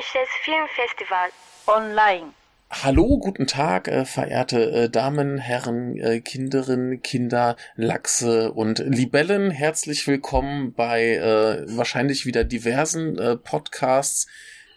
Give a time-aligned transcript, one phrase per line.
[0.00, 1.28] Japanisches Filmfestival.
[1.66, 2.32] Online.
[2.70, 9.50] Hallo, guten Tag, äh, verehrte äh, Damen, Herren, äh, Kinderinnen, Kinder, Lachse und Libellen.
[9.50, 14.26] Herzlich willkommen bei äh, wahrscheinlich wieder diversen äh, Podcasts.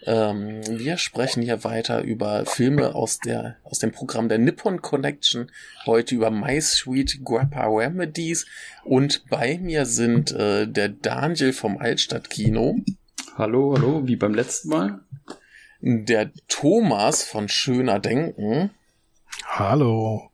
[0.06, 5.52] Ähm, wir sprechen hier weiter über Filme aus der aus dem Programm der Nippon Connection.
[5.86, 8.46] Heute über My Sweet Grappa Remedies
[8.84, 12.76] und bei mir sind äh, der Daniel vom Altstadtkino.
[13.36, 15.03] Hallo, hallo, wie beim letzten Mal
[15.84, 18.72] der Thomas von Schöner Denken.
[19.46, 20.32] Hallo.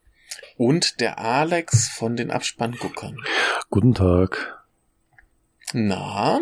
[0.57, 3.17] Und der Alex von den Abspannguckern.
[3.71, 4.63] Guten Tag.
[5.73, 6.40] Na?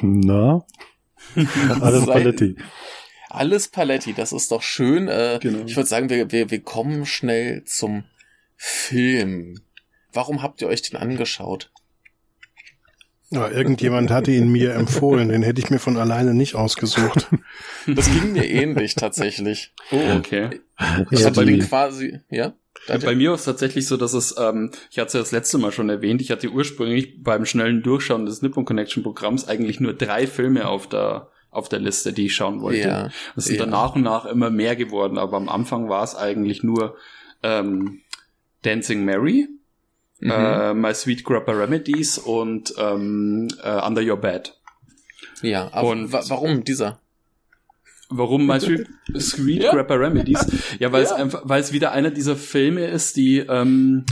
[0.00, 0.66] Na?
[1.80, 2.56] Alles Paletti.
[3.28, 5.06] Alles Paletti, das ist doch schön.
[5.06, 5.64] Äh, genau.
[5.66, 8.04] Ich würde sagen, wir, wir, wir kommen schnell zum
[8.56, 9.60] Film.
[10.12, 11.70] Warum habt ihr euch den angeschaut?
[13.32, 17.28] Ja, irgendjemand hatte ihn mir empfohlen, den hätte ich mir von alleine nicht ausgesucht.
[17.86, 19.72] Das ging mir ähnlich tatsächlich.
[19.90, 20.60] Oh, okay.
[21.10, 22.54] Ich habe den quasi, ja?
[22.88, 25.32] ja bei mir war es tatsächlich so, dass es, ähm, ich hatte es ja das
[25.32, 29.80] letzte Mal schon erwähnt, ich hatte ursprünglich beim schnellen Durchschauen des Nippon Connection Programms eigentlich
[29.80, 32.88] nur drei Filme auf der auf der Liste, die ich schauen wollte.
[32.88, 33.62] Ja, das sind ja.
[33.62, 36.96] dann nach und nach immer mehr geworden, aber am Anfang war es eigentlich nur
[37.42, 38.00] ähm,
[38.62, 39.48] Dancing Mary,
[40.20, 40.30] mhm.
[40.30, 44.56] äh, My Sweet Grappa Remedies und ähm, äh, Under Your Bed.
[45.42, 47.00] Ja, aber und wa warum dieser?
[48.10, 48.86] Warum My Sweet,
[49.18, 49.72] Sweet ja.
[49.72, 50.46] Grappa Remedies?
[50.78, 51.08] Ja, weil ja.
[51.08, 54.04] es einfach, weil es wieder einer dieser Filme ist, die ähm,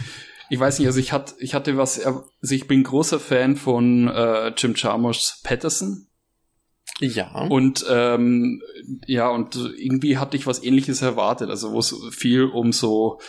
[0.51, 4.09] ich weiß nicht, also ich hatte, ich hatte was, also ich bin großer Fan von
[4.09, 6.07] äh, Jim Jarmusch's Patterson.
[7.01, 7.47] Ja.
[7.49, 8.63] Und ähm,
[9.07, 13.21] ja, und irgendwie hatte ich was ähnliches erwartet, also wo es viel um so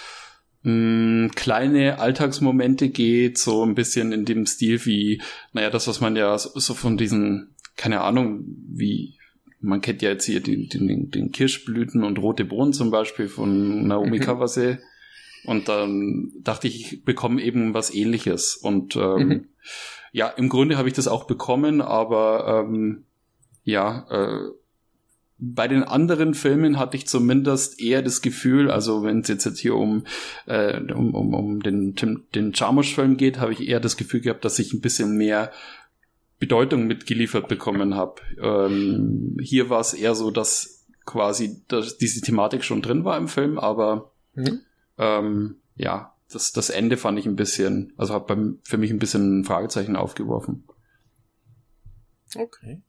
[0.63, 5.21] mh, mm, kleine Alltagsmomente geht, so ein bisschen in dem Stil wie,
[5.53, 9.15] naja, das, was man ja so, so von diesen, keine Ahnung, wie,
[9.61, 13.87] man kennt ja jetzt hier den, den, den Kirschblüten und rote Bohnen zum Beispiel von
[13.87, 14.23] Naomi mhm.
[14.23, 14.79] Kawase.
[15.45, 18.55] Und dann dachte ich, ich bekomme eben was ähnliches.
[18.55, 19.45] Und ähm, mhm.
[20.11, 23.03] ja, im Grunde habe ich das auch bekommen, aber ähm,
[23.63, 24.49] ja, äh,
[25.39, 29.75] bei den anderen Filmen hatte ich zumindest eher das Gefühl, also wenn es jetzt, hier
[29.75, 30.03] um,
[30.45, 31.95] äh, um, um, um den,
[32.35, 35.51] den Jarmusch-Film geht, habe ich eher das Gefühl gehabt, dass ich ein bisschen mehr
[36.39, 38.21] Bedeutung mitgeliefert bekommen habe.
[38.41, 43.27] Ähm, hier war es eher so, dass quasi dass diese Thematik schon drin war im
[43.27, 44.61] Film, aber mhm.
[44.97, 48.27] ähm, ja, das, das Ende fand ich ein bisschen, also hat
[48.63, 50.65] für mich ein bisschen ein Fragezeichen aufgeworfen.
[52.35, 52.83] Okay.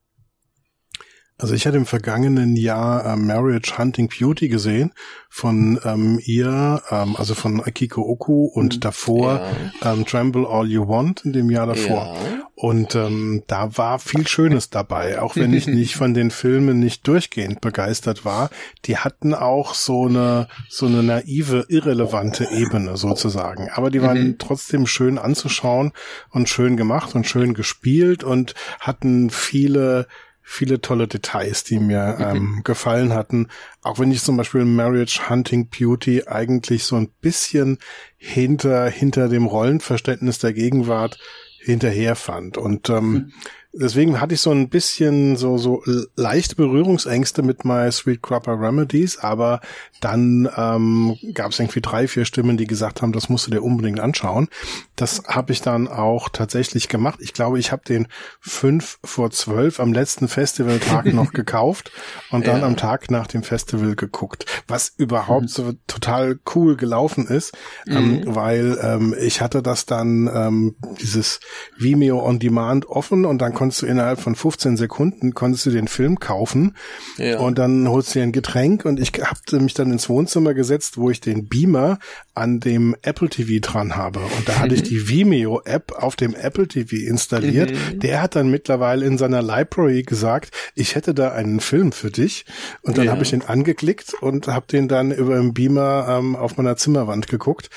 [1.41, 4.93] Also ich hatte im vergangenen Jahr äh, Marriage Hunting Beauty gesehen
[5.31, 8.81] von ähm, ihr, ähm, also von Akiko Oku und mhm.
[8.81, 9.41] davor
[9.81, 9.93] ja.
[9.93, 12.15] ähm, Tremble All You Want in dem Jahr davor.
[12.15, 12.49] Ja.
[12.55, 17.07] Und ähm, da war viel Schönes dabei, auch wenn ich nicht von den Filmen nicht
[17.09, 18.51] durchgehend begeistert war.
[18.85, 23.71] Die hatten auch so eine so eine naive, irrelevante Ebene sozusagen.
[23.71, 24.39] Aber die waren mhm.
[24.39, 25.93] trotzdem schön anzuschauen
[26.29, 30.07] und schön gemacht und schön gespielt und hatten viele
[30.51, 32.25] viele tolle Details, die mir mhm.
[32.25, 33.47] ähm, gefallen hatten.
[33.83, 37.79] Auch wenn ich zum Beispiel Marriage Hunting Beauty eigentlich so ein bisschen
[38.17, 41.19] hinter, hinter dem Rollenverständnis der Gegenwart
[41.61, 42.59] hinterher fand.
[42.59, 43.33] Und ähm, mhm
[43.73, 45.83] deswegen hatte ich so ein bisschen so, so
[46.17, 49.61] leichte Berührungsängste mit My Sweet Crupper Remedies, aber
[50.01, 53.63] dann ähm, gab es irgendwie drei, vier Stimmen, die gesagt haben, das musst du dir
[53.63, 54.49] unbedingt anschauen.
[54.97, 57.21] Das habe ich dann auch tatsächlich gemacht.
[57.23, 58.09] Ich glaube, ich habe den
[58.41, 61.93] fünf vor zwölf am letzten Festivaltag noch gekauft
[62.31, 62.67] und dann ja.
[62.67, 65.49] am Tag nach dem Festival geguckt, was überhaupt mhm.
[65.49, 67.57] so total cool gelaufen ist,
[67.87, 68.23] ähm, mhm.
[68.23, 71.41] ähm, weil ähm, ich hatte das dann ähm, dieses
[71.77, 75.87] Vimeo on Demand offen und dann konntest du innerhalb von 15 Sekunden konntest du den
[75.87, 76.79] Film kaufen
[77.19, 77.39] ja.
[77.41, 80.97] und dann holst du dir ein Getränk und ich habe mich dann ins Wohnzimmer gesetzt,
[80.97, 81.99] wo ich den Beamer
[82.33, 86.35] an dem Apple TV dran habe und da hatte ich die Vimeo App auf dem
[86.35, 87.73] Apple TV installiert.
[87.73, 88.01] Mhm.
[88.01, 92.47] Der hat dann mittlerweile in seiner Library gesagt, ich hätte da einen Film für dich
[92.81, 93.13] und dann ja.
[93.13, 97.29] habe ich den angeklickt und habe den dann über den Beamer ähm, auf meiner Zimmerwand
[97.29, 97.69] geguckt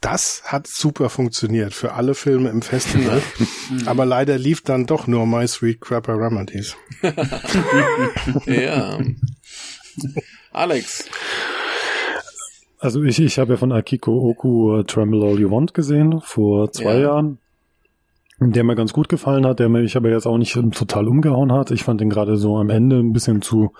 [0.00, 3.20] das hat super funktioniert für alle Filme im Festival.
[3.86, 6.76] aber leider lief dann doch nur My Sweet Crapper Remedies.
[8.46, 8.98] ja.
[10.52, 11.04] Alex.
[12.78, 16.72] Also ich, ich habe ja von Akiko Oku uh, Tremble All You Want gesehen vor
[16.72, 17.00] zwei ja.
[17.00, 17.38] Jahren.
[18.42, 21.70] Der mir ganz gut gefallen hat, der mich aber jetzt auch nicht total umgehauen hat.
[21.72, 23.74] Ich fand den gerade so am Ende ein bisschen zu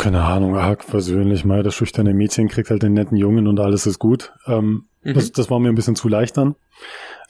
[0.00, 3.86] keine Ahnung, arg persönlich mal, das schüchterne Mädchen kriegt halt den netten Jungen und alles
[3.86, 4.32] ist gut.
[4.46, 5.14] Ähm, mhm.
[5.14, 6.56] das, das war mir ein bisschen zu leicht dann.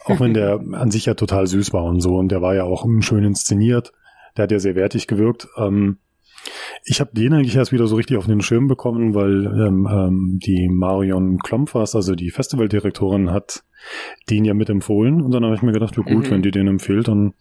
[0.05, 2.65] Auch wenn der an sich ja total süß war und so und der war ja
[2.65, 3.93] auch schön inszeniert.
[4.37, 5.49] Der hat ja sehr wertig gewirkt.
[5.57, 5.99] Ähm,
[6.85, 10.39] ich habe den eigentlich erst wieder so richtig auf den Schirm bekommen, weil ähm, ähm,
[10.43, 13.65] die Marion Klompfers, also die Festivaldirektorin, hat
[14.31, 15.21] den ja mitempfohlen.
[15.21, 16.31] Und dann habe ich mir gedacht, ja gut, mhm.
[16.31, 17.35] wenn die den empfiehlt, dann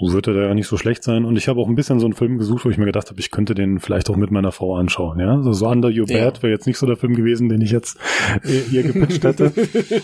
[0.00, 1.24] wird er da ja nicht so schlecht sein.
[1.24, 3.20] Und ich habe auch ein bisschen so einen Film gesucht, wo ich mir gedacht habe,
[3.20, 5.18] ich könnte den vielleicht auch mit meiner Frau anschauen.
[5.18, 6.24] Ja, also so Under Your ja.
[6.24, 7.98] Bed wäre jetzt nicht so der Film gewesen, den ich jetzt
[8.44, 9.52] äh, ihr gepitcht hätte.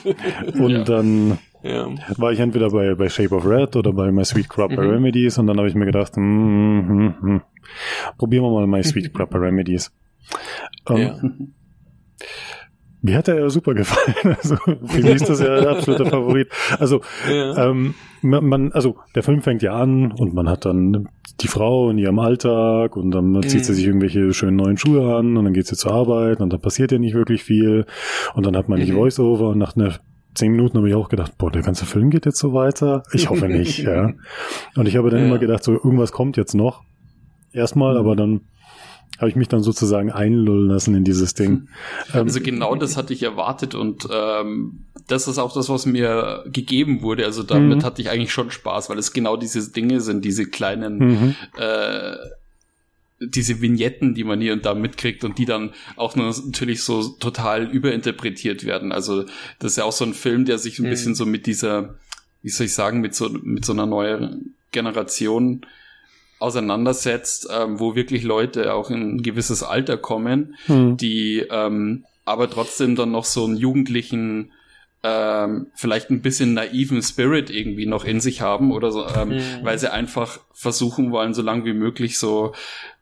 [0.59, 0.85] Und ja.
[0.85, 1.89] dann ja.
[2.19, 4.79] war ich entweder bei, bei Shape of Red oder bei My Sweet Crop mhm.
[4.79, 7.43] Remedies und dann habe ich mir gedacht, mm, mm, mm,
[8.19, 9.91] probieren wir mal My Sweet Crop Remedies.
[10.87, 11.19] Um, ja.
[13.05, 14.35] Mir hat er ja super gefallen.
[14.43, 16.49] Also für mich ist das ja der absolute Favorit.
[16.79, 17.69] Also ja.
[17.69, 21.11] ähm, man, also der Film fängt ja an und man hat dann
[21.43, 23.65] die Frau in ihrem Alltag und dann zieht mhm.
[23.65, 26.63] sie sich irgendwelche schönen neuen Schuhe an und dann geht sie zur Arbeit und dann
[26.63, 27.85] passiert ja nicht wirklich viel
[28.33, 28.87] und dann hat man mhm.
[28.87, 29.93] nicht Voiceover und nach einer
[30.35, 33.03] zehn Minuten habe ich auch gedacht, boah, der ganze Film geht jetzt so weiter.
[33.13, 34.13] Ich hoffe nicht, ja.
[34.77, 35.27] Und ich habe dann ja.
[35.27, 36.83] immer gedacht, so irgendwas kommt jetzt noch.
[37.53, 38.01] Erstmal, mhm.
[38.01, 38.41] aber dann
[39.19, 41.69] habe ich mich dann sozusagen einlullen lassen in dieses Ding.
[42.13, 47.03] Also genau das hatte ich erwartet und ähm, das ist auch das, was mir gegeben
[47.03, 47.25] wurde.
[47.25, 47.85] Also damit mhm.
[47.85, 51.35] hatte ich eigentlich schon Spaß, weil es genau diese Dinge sind, diese kleinen mhm.
[51.57, 52.17] äh,
[53.21, 57.65] diese Vignetten, die man hier und da mitkriegt und die dann auch natürlich so total
[57.65, 58.93] überinterpretiert werden.
[58.93, 59.25] Also
[59.59, 60.91] das ist ja auch so ein Film, der sich ein mhm.
[60.91, 61.95] bisschen so mit dieser,
[62.43, 65.65] wie soll ich sagen, mit so mit so einer neuen Generation
[66.45, 70.97] auseinandersetzt, ähm, wo wirklich Leute auch in ein gewisses Alter kommen, hm.
[70.99, 74.53] die ähm, aber trotzdem dann noch so einen jugendlichen,
[75.03, 79.43] ähm, vielleicht ein bisschen naiven Spirit irgendwie noch in sich haben oder so, ähm, mhm.
[79.63, 82.55] weil sie einfach versuchen wollen, so lange wie möglich so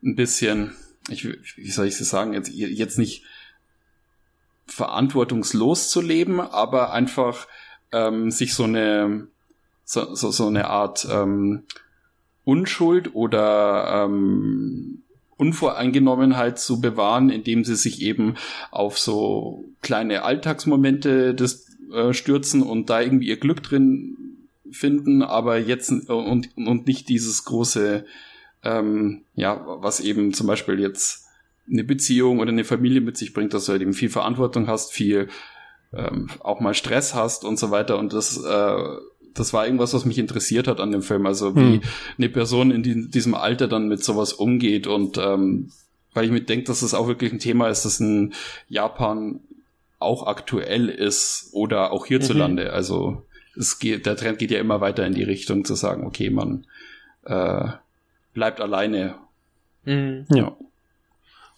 [0.02, 0.72] ein bisschen,
[1.08, 3.22] ich, wie soll ich es sagen, jetzt, jetzt nicht
[4.66, 7.46] verantwortungslos zu leben, aber einfach
[7.92, 9.28] ähm, sich so eine
[9.84, 11.64] so, so, so eine Art ähm,
[12.44, 15.02] Unschuld oder ähm,
[15.36, 18.34] Unvoreingenommenheit zu bewahren, indem sie sich eben
[18.70, 24.16] auf so kleine Alltagsmomente des, äh, stürzen und da irgendwie ihr Glück drin
[24.70, 28.04] finden, aber jetzt äh, und, und nicht dieses große,
[28.62, 31.26] ähm, ja, was eben zum Beispiel jetzt
[31.70, 34.92] eine Beziehung oder eine Familie mit sich bringt, dass du halt eben viel Verantwortung hast,
[34.92, 35.28] viel
[35.92, 38.84] ähm, auch mal Stress hast und so weiter und das äh,
[39.34, 41.26] das war irgendwas, was mich interessiert hat an dem Film.
[41.26, 41.80] Also wie hm.
[42.18, 45.70] eine Person in die, diesem Alter dann mit sowas umgeht und ähm,
[46.14, 48.34] weil ich mir denke, dass es auch wirklich ein Thema ist, das in
[48.68, 49.40] Japan
[49.98, 52.64] auch aktuell ist oder auch hierzulande.
[52.64, 52.70] Mhm.
[52.70, 53.22] Also
[53.56, 56.66] es geht, der Trend geht ja immer weiter in die Richtung zu sagen, okay, man
[57.24, 57.68] äh,
[58.34, 59.14] bleibt alleine.
[59.84, 60.26] Mhm.
[60.30, 60.56] Ja.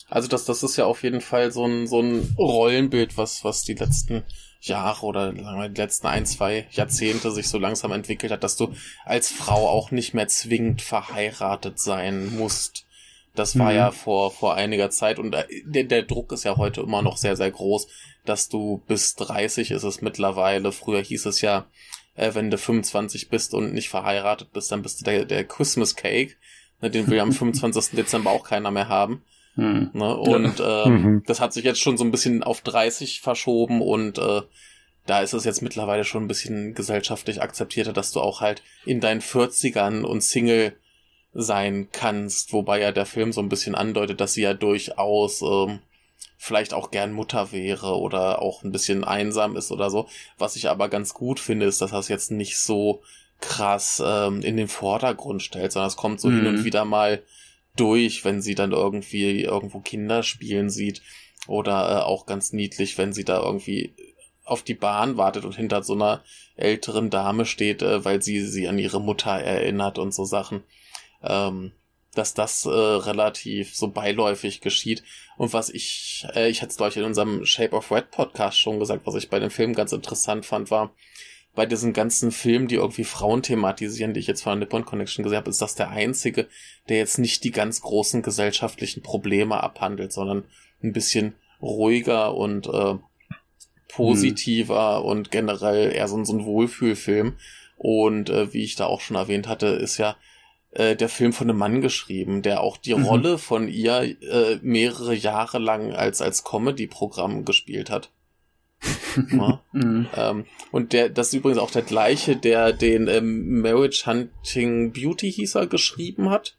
[0.08, 3.62] Also das, das ist ja auf jeden Fall so ein, so ein Rollenbild, was, was
[3.62, 4.22] die letzten
[4.66, 8.56] Jahre oder sagen wir, die letzten ein, zwei Jahrzehnte sich so langsam entwickelt hat, dass
[8.56, 8.74] du
[9.04, 12.86] als Frau auch nicht mehr zwingend verheiratet sein musst.
[13.34, 13.76] Das war mhm.
[13.76, 17.16] ja vor, vor einiger Zeit und äh, der, der Druck ist ja heute immer noch
[17.16, 17.88] sehr, sehr groß,
[18.24, 20.72] dass du bis 30 ist es mittlerweile.
[20.72, 21.66] Früher hieß es ja,
[22.14, 25.96] äh, wenn du 25 bist und nicht verheiratet bist, dann bist du der, der Christmas
[25.96, 26.36] Cake.
[26.80, 27.96] Ne, den will ja am 25.
[27.96, 29.24] Dezember auch keiner mehr haben.
[29.56, 29.90] Hm.
[29.92, 30.16] Ne?
[30.16, 30.86] Und ja.
[30.86, 31.22] ähm, mhm.
[31.26, 34.42] das hat sich jetzt schon so ein bisschen auf 30 verschoben und äh,
[35.06, 39.00] da ist es jetzt mittlerweile schon ein bisschen gesellschaftlich akzeptierter, dass du auch halt in
[39.00, 40.74] deinen 40ern und Single
[41.34, 45.80] sein kannst, wobei ja der Film so ein bisschen andeutet, dass sie ja durchaus ähm,
[46.38, 50.08] vielleicht auch gern Mutter wäre oder auch ein bisschen einsam ist oder so.
[50.38, 53.02] Was ich aber ganz gut finde, ist, dass das jetzt nicht so
[53.40, 56.36] krass ähm, in den Vordergrund stellt, sondern es kommt so mhm.
[56.36, 56.64] hin und mhm.
[56.64, 57.22] wieder mal
[57.76, 61.02] durch, wenn sie dann irgendwie irgendwo Kinder spielen sieht.
[61.46, 63.94] Oder äh, auch ganz niedlich, wenn sie da irgendwie
[64.44, 66.22] auf die Bahn wartet und hinter so einer
[66.56, 70.62] älteren Dame steht, äh, weil sie sie an ihre Mutter erinnert und so Sachen.
[71.22, 71.72] Ähm,
[72.14, 75.02] dass das äh, relativ so beiläufig geschieht.
[75.36, 78.78] Und was ich, äh, ich hatte es glaube in unserem Shape of Red Podcast schon
[78.78, 80.94] gesagt, was ich bei dem Film ganz interessant fand, war,
[81.54, 85.22] bei diesen ganzen Filmen, die irgendwie Frauen thematisieren, die ich jetzt von der Nippon Connection
[85.22, 86.48] gesehen habe, ist das der einzige,
[86.88, 90.44] der jetzt nicht die ganz großen gesellschaftlichen Probleme abhandelt, sondern
[90.82, 92.96] ein bisschen ruhiger und äh,
[93.88, 95.04] positiver hm.
[95.04, 97.36] und generell eher so, so ein Wohlfühlfilm.
[97.76, 100.16] Und äh, wie ich da auch schon erwähnt hatte, ist ja
[100.70, 103.04] äh, der Film von einem Mann geschrieben, der auch die mhm.
[103.04, 108.10] Rolle von ihr äh, mehrere Jahre lang als als Comedy-Programm gespielt hat.
[109.32, 109.60] ja.
[109.72, 110.06] mhm.
[110.16, 115.32] ähm, und der, das ist übrigens auch der gleiche, der den ähm, Marriage Hunting Beauty
[115.32, 116.56] hieß er geschrieben hat.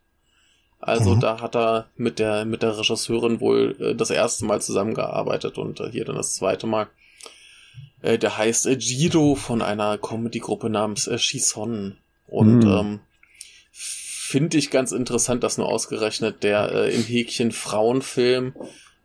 [0.79, 1.20] Also mhm.
[1.20, 5.79] da hat er mit der mit der Regisseurin wohl äh, das erste Mal zusammengearbeitet und
[5.79, 6.88] äh, hier dann das zweite Mal.
[8.01, 11.98] Äh, der heißt äh, Jiro von einer Comedy-Gruppe namens äh, Shison.
[12.27, 12.70] Und Mhm.
[12.70, 13.00] ähm,
[13.72, 18.53] finde ich ganz interessant, dass nur ausgerechnet der äh, im Häkchen Frauenfilm,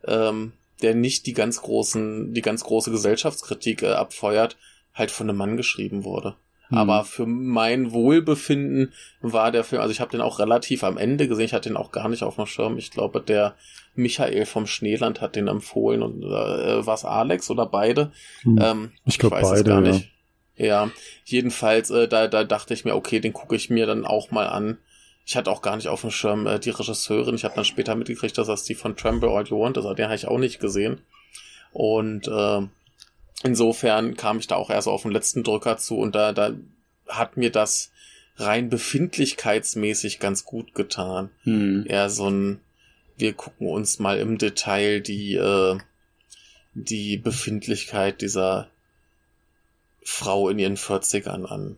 [0.05, 4.57] ähm, der nicht die ganz großen, die ganz große Gesellschaftskritik äh, abfeuert,
[4.93, 6.35] halt von einem Mann geschrieben wurde.
[6.69, 6.77] Hm.
[6.77, 11.27] Aber für mein Wohlbefinden war der Film, also ich habe den auch relativ am Ende
[11.27, 12.77] gesehen, ich hatte den auch gar nicht auf dem Schirm.
[12.77, 13.55] Ich glaube, der
[13.95, 18.11] Michael vom Schneeland hat den empfohlen und äh, war es Alex oder beide?
[18.41, 18.59] Hm.
[18.61, 19.91] Ähm, Ich glaub, weiß es beide, gar ja.
[19.91, 20.11] nicht.
[20.55, 20.91] Ja,
[21.25, 24.47] jedenfalls, äh, da, da dachte ich mir, okay, den gucke ich mir dann auch mal
[24.47, 24.77] an.
[25.25, 27.35] Ich hatte auch gar nicht auf dem Schirm äh, die Regisseurin.
[27.35, 29.85] Ich habe dann später mitgekriegt, dass das die von Tremble All You Want ist.
[29.85, 31.01] aber Den habe ich auch nicht gesehen.
[31.71, 32.61] Und äh,
[33.43, 36.53] insofern kam ich da auch erst auf den letzten Drücker zu und da, da
[37.07, 37.91] hat mir das
[38.37, 41.29] rein befindlichkeitsmäßig ganz gut getan.
[41.43, 41.85] Hm.
[41.87, 42.59] Eher so ein,
[43.17, 45.77] wir gucken uns mal im Detail die, äh,
[46.73, 48.69] die Befindlichkeit dieser
[50.03, 51.77] Frau in ihren 40ern an.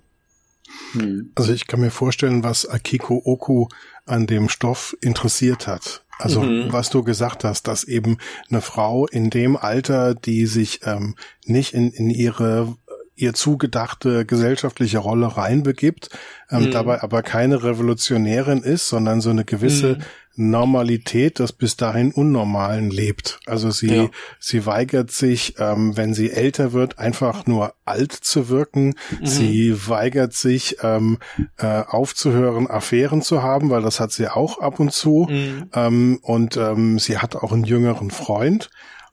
[0.93, 1.31] Hm.
[1.35, 3.67] Also ich kann mir vorstellen, was Akiko Oku
[4.05, 6.03] an dem Stoff interessiert hat.
[6.19, 6.71] Also Mhm.
[6.71, 8.17] was du gesagt hast, dass eben
[8.49, 11.15] eine Frau in dem Alter, die sich ähm,
[11.45, 12.75] nicht in, in ihre
[13.15, 16.09] ihr zugedachte gesellschaftliche Rolle reinbegibt,
[16.49, 16.71] ähm, Mhm.
[16.71, 20.03] dabei aber keine Revolutionärin ist, sondern so eine gewisse Mhm.
[20.35, 23.39] Normalität des bis dahin Unnormalen lebt.
[23.45, 24.09] Also sie, Ja.
[24.39, 28.95] sie weigert sich, ähm, wenn sie älter wird, einfach nur alt zu wirken.
[29.19, 29.25] Mhm.
[29.25, 31.19] Sie weigert sich, ähm,
[31.57, 35.27] äh, aufzuhören, Affären zu haben, weil das hat sie auch ab und zu.
[35.29, 35.69] Mhm.
[35.73, 38.69] Ähm, und ähm, sie hat auch einen jüngeren Freund.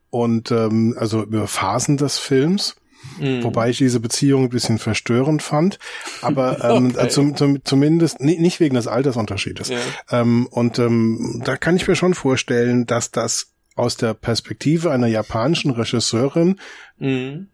[0.08, 2.74] Und ähm, also über Phasen des Films.
[3.20, 3.44] Mhm.
[3.44, 5.78] Wobei ich diese Beziehung ein bisschen verstörend fand.
[6.22, 7.08] Aber ähm, Okay.
[7.08, 9.68] zum, zum, zumindest ni- nicht wegen des Altersunterschiedes.
[9.68, 9.78] Ja.
[10.10, 15.06] Ähm, und ähm, da kann ich mir schon vorstellen, dass das aus der Perspektive einer
[15.06, 16.58] japanischen Regisseurin
[16.98, 17.48] Mhm.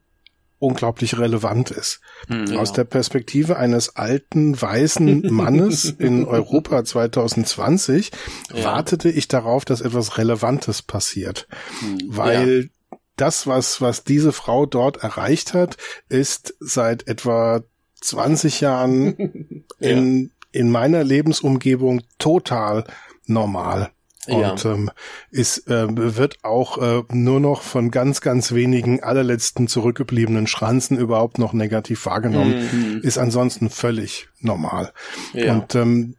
[0.58, 2.00] unglaublich relevant ist.
[2.28, 2.46] Hm.
[2.46, 2.58] Ja.
[2.60, 8.10] Aus der Perspektive eines alten weißen Mannes in Europa 2020
[8.54, 8.64] Ja.
[8.64, 11.46] wartete ich darauf, dass etwas Relevantes passiert,
[11.80, 11.98] Hm.
[12.06, 12.70] weil
[13.16, 15.76] das, was, was diese Frau dort erreicht hat,
[16.08, 17.62] ist seit etwa
[18.00, 22.84] 20 Jahren in, in meiner Lebensumgebung total
[23.26, 23.90] normal.
[24.28, 24.50] Ja.
[24.50, 24.90] Und ähm,
[25.30, 31.38] ist, äh, wird auch äh, nur noch von ganz, ganz wenigen allerletzten zurückgebliebenen Schranzen überhaupt
[31.38, 32.68] noch negativ wahrgenommen.
[32.70, 33.00] Hm.
[33.02, 34.92] Ist ansonsten völlig normal.
[35.32, 35.54] Ja.
[35.54, 36.16] Und ähm,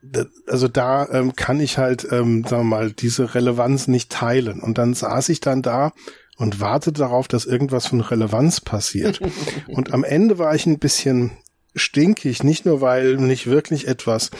[0.47, 4.61] also da ähm, kann ich halt, ähm, sagen wir mal, diese Relevanz nicht teilen.
[4.61, 5.91] Und dann saß ich dann da
[6.37, 9.19] und wartete darauf, dass irgendwas von Relevanz passiert.
[9.67, 11.31] und am Ende war ich ein bisschen
[11.75, 14.31] stinkig, nicht nur weil nicht wirklich etwas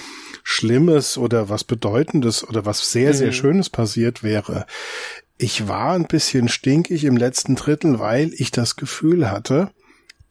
[0.43, 3.33] Schlimmes oder was Bedeutendes oder was sehr, sehr Mhm.
[3.33, 4.65] Schönes passiert wäre.
[5.37, 9.69] Ich war ein bisschen stinkig im letzten Drittel, weil ich das Gefühl hatte,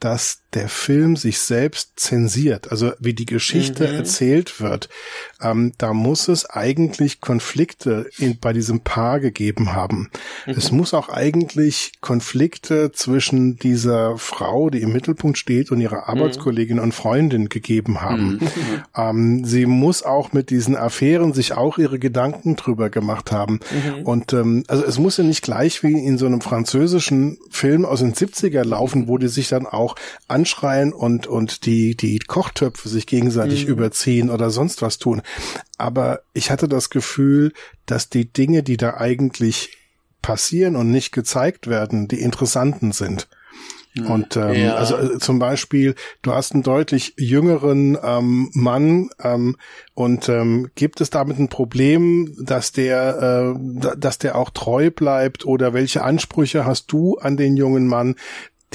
[0.01, 3.95] dass der Film sich selbst zensiert, also wie die Geschichte Mhm.
[3.95, 4.89] erzählt wird.
[5.43, 10.11] Ähm, da muss es eigentlich Konflikte in, bei diesem Paar gegeben haben.
[10.47, 16.79] Es muss auch eigentlich Konflikte zwischen dieser Frau, die im Mittelpunkt steht, und ihrer Arbeitskollegin
[16.79, 18.41] und Freundin gegeben haben.
[18.41, 18.49] Hm.
[18.97, 23.61] Ähm, sie muss auch mit diesen Affären sich auch ihre Gedanken drüber gemacht haben.
[23.71, 24.03] Mhm.
[24.05, 28.01] Und ähm, also es muss ja nicht gleich wie in so einem französischen Film aus
[28.01, 29.86] den 70er laufen, wo die sich dann auch
[30.27, 33.71] anschreien und, und die, die Kochtöpfe sich gegenseitig Mhm.
[33.73, 35.23] überziehen oder sonst was tun.
[35.79, 37.53] Aber ich hatte das Gefühl,
[37.87, 39.77] dass die Dinge, die da eigentlich
[40.23, 43.29] passieren und nicht gezeigt werden, die interessanten sind.
[44.07, 44.75] Und ähm, Ja.
[44.75, 49.57] also äh, zum Beispiel, du hast einen deutlich jüngeren ähm, Mann ähm,
[49.95, 54.91] und ähm, gibt es damit ein Problem, dass der, äh, da- dass der auch treu
[54.91, 58.17] bleibt oder welche Ansprüche hast du an den jungen Mann?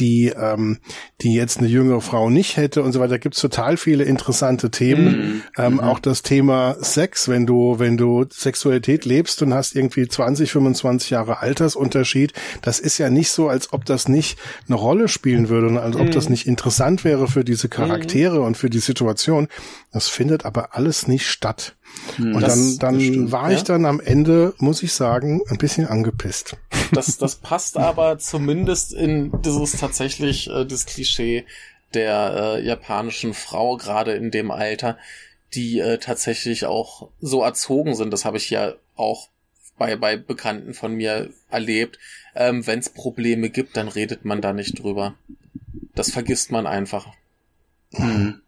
[0.02, 0.80] Die ähm,
[1.22, 3.12] die jetzt eine jüngere Frau nicht hätte und so weiter.
[3.12, 5.44] Da gibt's total viele interessante Themen.
[5.58, 10.52] Ähm, Auch das Thema Sex, wenn du wenn du Sexualität lebst und hast irgendwie 20,
[10.52, 15.48] 25 Jahre Altersunterschied, das ist ja nicht so, als ob das nicht eine Rolle spielen
[15.50, 19.48] würde und als ob das nicht interessant wäre für diese Charaktere und für die Situation.
[19.94, 21.76] Das findet aber alles nicht statt.
[22.18, 23.64] Und Das- dann, dann stimmt, war ich ja.
[23.66, 26.56] dann am Ende, muss ich sagen, ein bisschen angepisst.
[26.92, 31.46] Das, das passt aber zumindest in dieses tatsächlich, äh, das Klischee
[31.94, 34.98] der äh, japanischen Frau, gerade in dem Alter,
[35.54, 38.12] die äh, tatsächlich auch so erzogen sind.
[38.12, 39.30] Das habe ich ja auch
[39.78, 42.00] bei, bei Bekannten von mir erlebt.
[42.36, 45.16] Ähm, Wenn es Probleme gibt, dann redet man da nicht drüber.
[45.96, 47.08] Das vergisst man einfach.
[47.94, 48.42] Hm.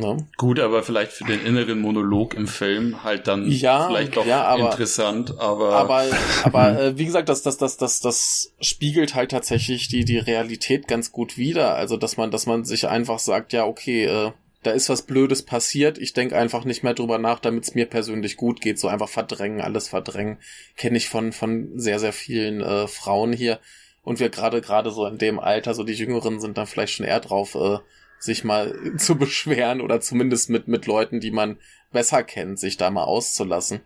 [0.00, 0.16] Ja.
[0.36, 4.44] Gut, aber vielleicht für den inneren Monolog im Film halt dann ja, vielleicht doch ja,
[4.44, 6.04] aber, interessant, aber aber
[6.44, 10.88] aber äh, wie gesagt, das das das das das spiegelt halt tatsächlich die die Realität
[10.88, 14.70] ganz gut wider, also dass man dass man sich einfach sagt, ja, okay, äh, da
[14.70, 18.36] ist was Blödes passiert, ich denke einfach nicht mehr drüber nach, damit es mir persönlich
[18.36, 20.38] gut geht, so einfach verdrängen, alles verdrängen,
[20.76, 23.58] kenne ich von von sehr sehr vielen äh, Frauen hier.
[24.04, 27.06] Und wir gerade gerade so in dem Alter, so die Jüngeren sind dann vielleicht schon
[27.06, 27.78] eher drauf äh,
[28.22, 31.58] sich mal zu beschweren oder zumindest mit, mit Leuten, die man
[31.90, 33.80] besser kennt, sich da mal auszulassen.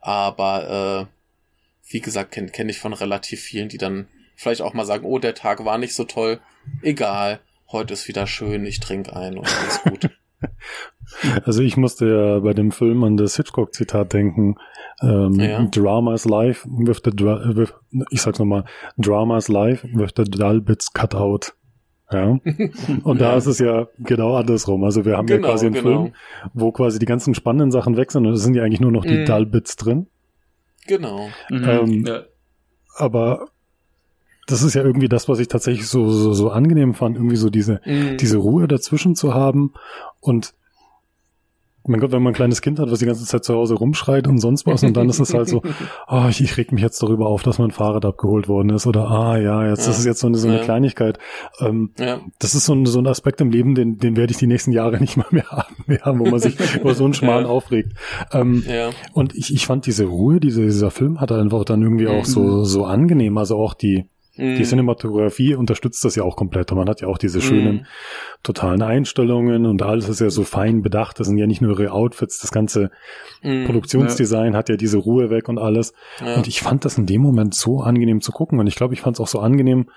[0.00, 4.84] Aber äh, wie gesagt, kenne kenn ich von relativ vielen, die dann vielleicht auch mal
[4.84, 6.40] sagen, oh, der Tag war nicht so toll,
[6.82, 7.40] egal,
[7.70, 10.10] heute ist wieder schön, ich trinke ein und alles gut.
[11.44, 14.56] Also ich musste ja bei dem Film an das Hitchcock-Zitat denken.
[15.00, 15.64] Ähm, ja.
[15.64, 17.72] Drama is life with the, with,
[18.10, 18.64] ich sag's nochmal,
[18.98, 21.54] Drama is life with the dull bits cut out.
[22.10, 22.38] Ja.
[23.02, 24.84] Und da ist es ja genau andersrum.
[24.84, 26.02] Also wir haben genau, ja quasi einen genau.
[26.02, 26.14] Film,
[26.54, 29.04] wo quasi die ganzen spannenden Sachen weg sind und es sind ja eigentlich nur noch
[29.04, 29.26] die mm.
[29.26, 30.06] Dull-Bits drin.
[30.86, 31.28] Genau.
[31.50, 31.64] Mhm.
[31.64, 32.22] Ähm, ja.
[32.94, 33.48] Aber
[34.46, 37.50] das ist ja irgendwie das, was ich tatsächlich so, so, so angenehm fand, irgendwie so
[37.50, 38.18] diese, mm.
[38.18, 39.72] diese Ruhe dazwischen zu haben
[40.20, 40.54] und
[41.88, 44.26] mein Gott, wenn man ein kleines Kind hat, was die ganze Zeit zu Hause rumschreit
[44.26, 45.62] und sonst was, und dann ist es halt so,
[46.08, 49.10] oh, ich, ich reg mich jetzt darüber auf, dass mein Fahrrad abgeholt worden ist, oder
[49.10, 49.86] ah ja, jetzt ja.
[49.86, 50.62] das ist jetzt so eine, so eine ja.
[50.62, 51.18] Kleinigkeit.
[51.60, 52.20] Ähm, ja.
[52.38, 54.72] Das ist so ein, so ein Aspekt im Leben, den, den werde ich die nächsten
[54.72, 57.92] Jahre nicht mal mehr haben, mehr haben wo man sich über so einen Schmalen aufregt.
[58.32, 58.90] Ähm, ja.
[59.12, 62.40] Und ich, ich fand diese Ruhe, diese, dieser Film hat einfach dann irgendwie auch so,
[62.40, 62.64] mhm.
[62.64, 64.64] so angenehm, also auch die, die mhm.
[64.64, 66.70] Cinematografie unterstützt das ja auch komplett.
[66.72, 67.86] Man hat ja auch diese schönen mm.
[68.42, 71.18] totalen Einstellungen und alles ist ja so fein bedacht.
[71.18, 72.90] Das sind ja nicht nur ihre Outfits, das ganze
[73.42, 73.64] mm.
[73.64, 74.58] Produktionsdesign ja.
[74.58, 75.94] hat ja diese Ruhe weg und alles.
[76.20, 76.34] Ja.
[76.34, 79.00] Und ich fand das in dem Moment so angenehm zu gucken und ich glaube, ich
[79.00, 79.88] fand es auch so angenehm.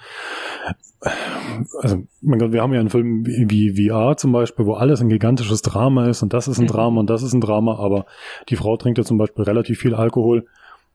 [1.81, 5.10] Also, mein Gott, wir haben ja einen Film wie VR zum Beispiel, wo alles ein
[5.10, 6.69] gigantisches Drama ist und das ist ein mhm.
[6.69, 8.05] Drama und das ist ein Drama, aber
[8.48, 10.46] die Frau trinkt ja zum Beispiel relativ viel Alkohol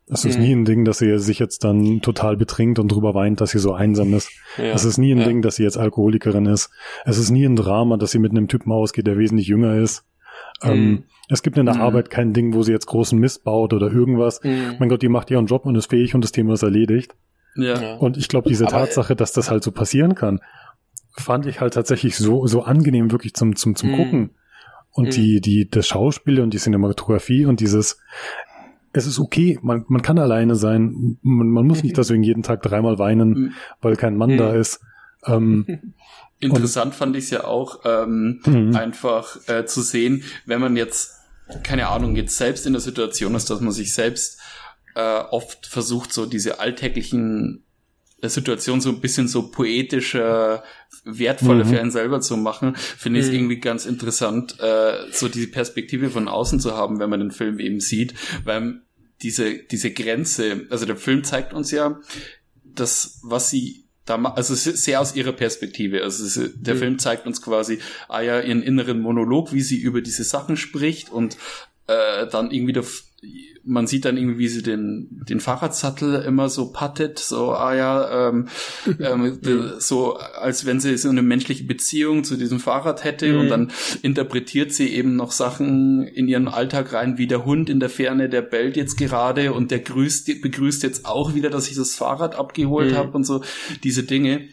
[0.06, 0.44] es ist mhm.
[0.44, 3.58] nie ein Ding, dass sie sich jetzt dann total betrinkt und drüber weint, dass sie
[3.58, 4.30] so einsam ist.
[4.58, 4.64] Ja.
[4.66, 5.24] Es ist nie ein ja.
[5.24, 6.70] Ding, dass sie jetzt Alkoholikerin ist.
[7.06, 10.04] Es ist nie ein Drama, dass sie mit einem Typen ausgeht, der wesentlich jünger ist.
[10.62, 10.76] Ähm, mhm.
[10.76, 11.80] Ähm, es gibt in der mhm.
[11.80, 14.42] Arbeit kein Ding, wo sie jetzt großen Mist baut oder irgendwas.
[14.42, 14.76] Mhm.
[14.78, 17.14] Mein Gott, die macht ihren Job und ist fähig und das Thema ist erledigt.
[17.56, 17.94] Ja.
[17.94, 20.40] Und ich glaube, diese Aber, Tatsache, dass das halt so passieren kann,
[21.16, 23.96] fand ich halt tatsächlich so, so angenehm wirklich zum, zum, zum mhm.
[23.96, 24.30] Gucken.
[24.90, 25.10] Und mhm.
[25.10, 28.00] die, die, das Schauspiel und die Cinematografie und dieses,
[28.94, 31.18] es ist okay, man, man kann alleine sein.
[31.22, 33.52] Man, man muss nicht deswegen jeden Tag dreimal weinen, mhm.
[33.82, 34.60] weil kein Mann da mhm.
[34.60, 34.80] ist.
[35.26, 35.66] Ähm,
[36.40, 38.76] Interessant fand ich es ja auch, ähm, mhm.
[38.76, 41.12] einfach äh, zu sehen, wenn man jetzt,
[41.62, 44.38] keine Ahnung, jetzt selbst in der Situation ist, dass man sich selbst
[44.94, 47.64] äh, oft versucht, so diese alltäglichen
[48.30, 50.62] Situation so ein bisschen so poetischer,
[51.04, 51.68] wertvoller mhm.
[51.68, 53.38] für einen selber zu machen, finde ich es mhm.
[53.38, 57.58] irgendwie ganz interessant, äh, so diese Perspektive von außen zu haben, wenn man den Film
[57.58, 58.80] eben sieht, weil
[59.22, 62.00] diese, diese Grenze, also der Film zeigt uns ja,
[62.64, 66.02] das, was sie da, also es sehr aus ihrer Perspektive.
[66.02, 66.78] Also ist, der mhm.
[66.78, 71.10] Film zeigt uns quasi, ah ja, ihren inneren Monolog, wie sie über diese Sachen spricht
[71.10, 71.36] und
[71.86, 72.84] äh, dann irgendwie der,
[73.66, 78.28] man sieht dann irgendwie, wie sie den, den Fahrradsattel immer so pattet, so, ah ja,
[78.28, 78.48] ähm,
[79.00, 79.38] ähm,
[79.78, 83.40] so als wenn sie so eine menschliche Beziehung zu diesem Fahrrad hätte mhm.
[83.40, 83.72] und dann
[84.02, 88.28] interpretiert sie eben noch Sachen in ihren Alltag rein, wie der Hund in der Ferne,
[88.28, 92.36] der bellt jetzt gerade und der grüßt, begrüßt jetzt auch wieder, dass ich das Fahrrad
[92.36, 92.96] abgeholt mhm.
[92.96, 93.42] habe und so,
[93.82, 94.48] diese Dinge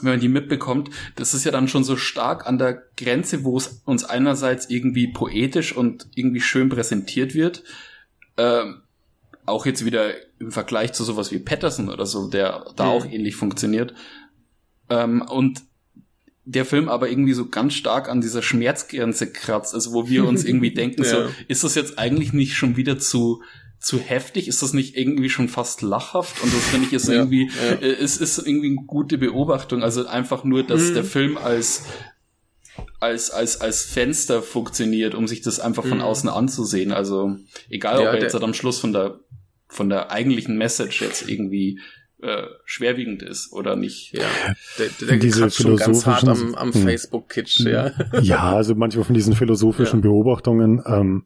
[0.00, 3.56] wenn man die mitbekommt, das ist ja dann schon so stark an der Grenze, wo
[3.56, 7.62] es uns einerseits irgendwie poetisch und irgendwie schön präsentiert wird,
[8.36, 8.82] ähm,
[9.46, 12.90] auch jetzt wieder im Vergleich zu sowas wie Patterson oder so, der da mhm.
[12.90, 13.94] auch ähnlich funktioniert.
[14.88, 15.62] Ähm, und
[16.46, 20.44] der Film aber irgendwie so ganz stark an dieser Schmerzgrenze kratzt, also wo wir uns
[20.44, 21.08] irgendwie denken, ja.
[21.08, 23.42] so, ist das jetzt eigentlich nicht schon wieder zu,
[23.80, 24.48] zu heftig?
[24.48, 26.42] Ist das nicht irgendwie schon fast lachhaft?
[26.42, 27.76] Und das finde ich ist ja, irgendwie, ja.
[27.76, 29.82] Äh, es ist irgendwie eine gute Beobachtung.
[29.82, 30.94] Also einfach nur, dass mhm.
[30.94, 31.84] der Film als
[33.00, 36.04] als, als, als Fenster funktioniert, um sich das einfach von mhm.
[36.04, 36.92] außen anzusehen.
[36.92, 37.36] Also
[37.68, 39.20] egal, ob ja, er jetzt halt am Schluss von der,
[39.68, 41.80] von der eigentlichen Message jetzt irgendwie
[42.22, 44.12] äh, schwerwiegend ist oder nicht.
[44.12, 44.24] Ja,
[44.78, 46.82] der, der Diese schon ganz hart am, am hm.
[46.82, 47.92] Facebook-Kitsch, ja.
[48.20, 50.08] Ja, also manchmal von diesen philosophischen ja.
[50.08, 51.24] Beobachtungen, ähm,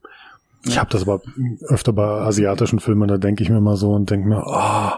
[0.64, 1.22] ich habe das aber
[1.68, 4.90] öfter bei asiatischen Filmen, da denke ich mir mal so und denke mir, oh,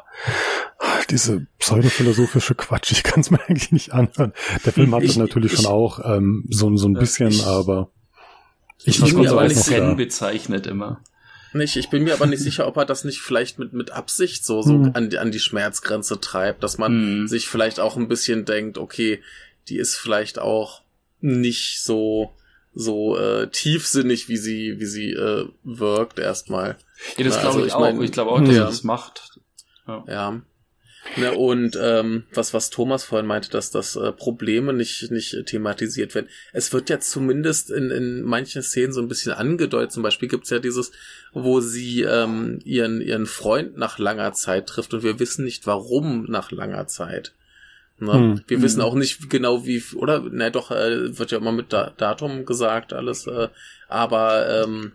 [1.11, 4.33] diese pseudophilosophische Quatsch, ich kann es mir eigentlich nicht anhören.
[4.65, 7.45] Der Film hat ich, das natürlich ich, schon auch ähm, so, so ein bisschen, ich,
[7.45, 7.91] aber
[8.85, 11.03] ich, ich bin mir aber nicht Zen bezeichnet immer.
[11.53, 14.45] Nicht, ich bin mir aber nicht sicher, ob er das nicht vielleicht mit, mit Absicht
[14.45, 14.93] so, so mhm.
[14.95, 17.29] an, an die Schmerzgrenze treibt, dass man mhm.
[17.29, 19.21] sich vielleicht auch ein bisschen denkt, okay,
[19.69, 20.83] die ist vielleicht auch
[21.21, 22.33] nicht so
[22.73, 26.77] so äh, tiefsinnig, wie sie, wie sie äh, wirkt erstmal.
[27.17, 28.03] Ja, das glaube also, ich, ich mein, auch.
[28.03, 28.65] Ich glaube auch, dass ja.
[28.65, 29.41] das macht.
[29.89, 30.05] Ja.
[30.07, 30.43] ja.
[31.17, 36.15] Ne, und ähm, was, was Thomas vorhin meinte, dass das äh, Probleme nicht, nicht thematisiert
[36.15, 36.29] werden.
[36.53, 39.93] Es wird ja zumindest in, in manchen Szenen so ein bisschen angedeutet.
[39.93, 40.93] Zum Beispiel gibt's ja dieses,
[41.33, 46.27] wo sie ähm, ihren, ihren Freund nach langer Zeit trifft und wir wissen nicht, warum
[46.29, 47.33] nach langer Zeit.
[47.99, 48.13] Ne?
[48.13, 48.41] Hm.
[48.47, 48.63] Wir hm.
[48.63, 50.21] wissen auch nicht genau wie, oder?
[50.21, 53.27] Ne, doch, äh, wird ja immer mit da Datum gesagt, alles.
[53.27, 53.49] Äh,
[53.89, 54.93] aber ähm,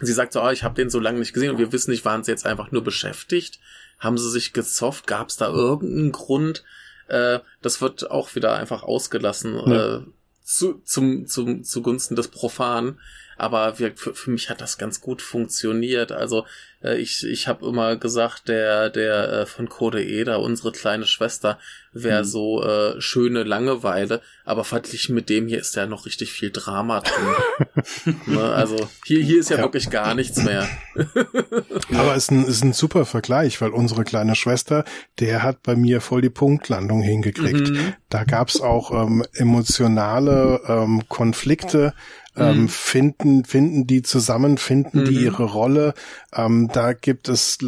[0.00, 2.04] sie sagt so, oh, ich habe den so lange nicht gesehen und wir wissen nicht,
[2.04, 3.58] waren sie jetzt einfach nur beschäftigt?
[3.98, 5.06] Haben sie sich gezofft?
[5.06, 6.64] Gab es da irgendeinen Grund?
[7.08, 9.96] Äh, das wird auch wieder einfach ausgelassen ja.
[9.96, 10.02] äh,
[10.42, 12.98] zu, zum, zum, zugunsten des Profan.
[13.38, 16.12] Aber wir, für, für mich hat das ganz gut funktioniert.
[16.12, 16.44] Also
[16.82, 21.58] äh, ich, ich habe immer gesagt, der, der äh, von Code Eda, unsere kleine Schwester,
[21.92, 22.26] wäre mhm.
[22.26, 27.00] so äh, schöne Langeweile, aber verglichen mit dem hier ist ja noch richtig viel Drama
[27.00, 28.16] drin.
[28.26, 28.42] ne?
[28.42, 30.68] Also hier, hier ist ja, ja, wirklich gar nichts mehr.
[31.92, 34.84] aber es ist ein, ist ein super Vergleich, weil unsere kleine Schwester,
[35.18, 37.70] der hat bei mir voll die Punktlandung hingekriegt.
[37.70, 37.94] Mhm.
[38.08, 41.94] Da gab's auch ähm, emotionale ähm, Konflikte,
[42.38, 42.68] ähm, mhm.
[42.68, 45.04] finden, finden die zusammen, finden mhm.
[45.06, 45.94] die ihre Rolle.
[46.34, 47.58] Ähm, da gibt es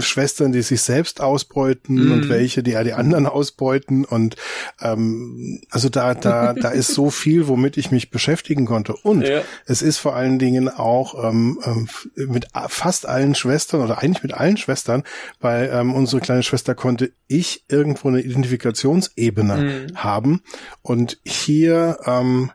[0.00, 2.12] Schwestern, die sich selbst ausbeuten mhm.
[2.12, 4.04] und welche, die ja die anderen ausbeuten.
[4.04, 4.36] Und
[4.80, 8.94] ähm, also da, da, da ist so viel, womit ich mich beschäftigen konnte.
[8.94, 9.42] Und ja.
[9.66, 14.34] es ist vor allen Dingen auch ähm, ähm mit fast allen Schwestern oder eigentlich mit
[14.34, 15.02] allen Schwestern,
[15.40, 19.96] weil ähm, unsere kleine Schwester konnte ich irgendwo eine Identifikationsebene mhm.
[19.96, 20.42] haben.
[20.82, 22.50] Und hier ähm,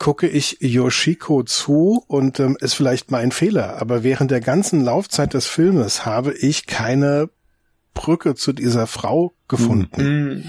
[0.00, 5.34] gucke ich Yoshiko zu und ähm, ist vielleicht mein Fehler, aber während der ganzen Laufzeit
[5.34, 7.28] des Filmes habe ich keine
[7.92, 10.02] Brücke zu dieser Frau gefunden.
[10.02, 10.44] Mhm.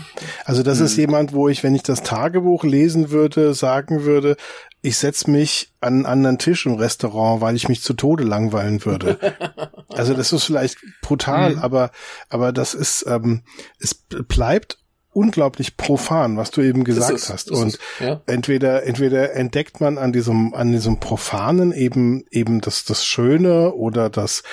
[0.45, 0.85] Also das mhm.
[0.85, 4.37] ist jemand, wo ich, wenn ich das Tagebuch lesen würde, sagen würde,
[4.81, 8.85] ich setz mich an einen anderen Tisch im Restaurant, weil ich mich zu Tode langweilen
[8.85, 9.19] würde.
[9.89, 11.59] also das ist vielleicht brutal, mhm.
[11.59, 11.91] aber
[12.29, 13.43] aber das ist ähm,
[13.79, 14.80] es bleibt
[15.13, 17.51] unglaublich profan, was du eben gesagt ist, hast.
[17.51, 18.21] Und ja.
[18.27, 24.09] entweder, entweder entdeckt man an diesem, an diesem Profanen eben, eben das, das Schöne oder
[24.09, 24.43] das,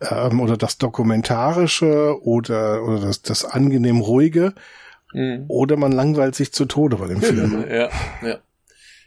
[0.00, 4.54] ähm, oder das Dokumentarische oder, oder das, das angenehm Ruhige.
[5.12, 5.44] Mhm.
[5.48, 7.64] Oder man langweilt sich zu Tode bei dem Film.
[7.68, 7.90] ja,
[8.22, 8.38] ja.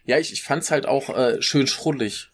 [0.06, 2.32] Ja, ich, ich fand's halt auch äh, schön schrullig.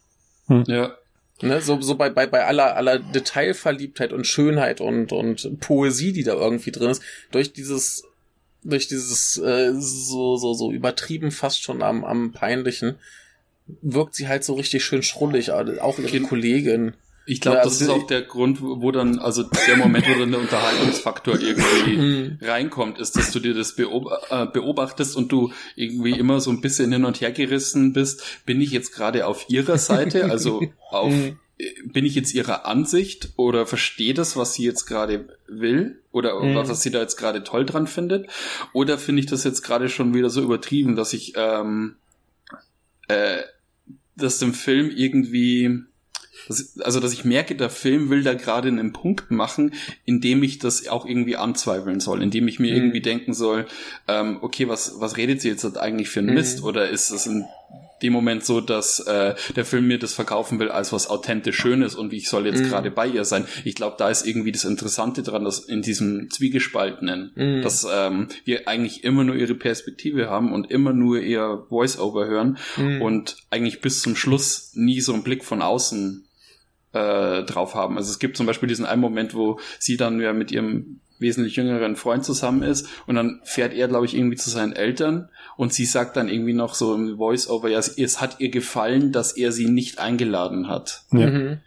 [0.48, 0.64] Hm.
[0.68, 0.96] Ja.
[1.42, 6.24] Ne, so, so bei, bei, bei aller, aller Detailverliebtheit und Schönheit und, und Poesie, die
[6.24, 8.06] da irgendwie drin ist, durch dieses
[8.66, 12.96] durch dieses äh, so, so, so übertrieben fast schon am, am peinlichen,
[13.82, 16.94] wirkt sie halt so richtig schön schrullig, auch ihre Kollegin.
[17.28, 20.20] Ich glaube, ja, also das ist auch der Grund, wo dann, also der Moment, wo
[20.20, 22.38] dann der Unterhaltungsfaktor irgendwie mhm.
[22.40, 26.92] reinkommt, ist, dass du dir das äh, beobachtest und du irgendwie immer so ein bisschen
[26.92, 28.22] hin und her gerissen bist.
[28.46, 31.40] Bin ich jetzt gerade auf ihrer Seite, also auf mhm
[31.86, 36.56] bin ich jetzt ihrer Ansicht oder verstehe das, was sie jetzt gerade will oder mhm.
[36.56, 38.28] was sie da jetzt gerade toll dran findet?
[38.74, 41.96] Oder finde ich das jetzt gerade schon wieder so übertrieben, dass ich ähm,
[43.08, 43.38] äh,
[44.18, 45.84] dass dem Film irgendwie
[46.80, 50.88] also dass ich merke, der Film will da gerade einen Punkt machen, indem ich das
[50.88, 52.78] auch irgendwie anzweifeln soll, indem ich mir mhm.
[52.78, 53.66] irgendwie denken soll,
[54.08, 56.60] ähm, okay, was was redet sie jetzt eigentlich für einen Mist?
[56.60, 56.66] Mhm.
[56.66, 57.46] Oder ist das ein
[58.02, 61.96] dem Moment so, dass äh, der Film mir das verkaufen will als was authentisch Schönes
[61.96, 62.68] und ich soll jetzt mm.
[62.68, 63.46] gerade bei ihr sein.
[63.64, 67.62] Ich glaube, da ist irgendwie das Interessante dran, dass in diesem Zwiegespaltenen, mm.
[67.62, 72.58] dass ähm, wir eigentlich immer nur ihre Perspektive haben und immer nur ihr Voice-Over hören
[72.76, 73.02] mm.
[73.02, 76.28] und eigentlich bis zum Schluss nie so einen Blick von außen
[76.92, 77.98] äh, drauf haben.
[77.98, 81.56] Also es gibt zum Beispiel diesen einen Moment, wo sie dann ja mit ihrem wesentlich
[81.56, 85.74] jüngeren Freund zusammen ist und dann fährt er, glaube ich, irgendwie zu seinen Eltern und
[85.74, 89.52] sie sagt dann irgendwie noch so im Voice-Over, ja, es hat ihr gefallen, dass er
[89.52, 91.04] sie nicht eingeladen hat.
[91.12, 91.28] Ja.
[91.28, 91.58] Mhm.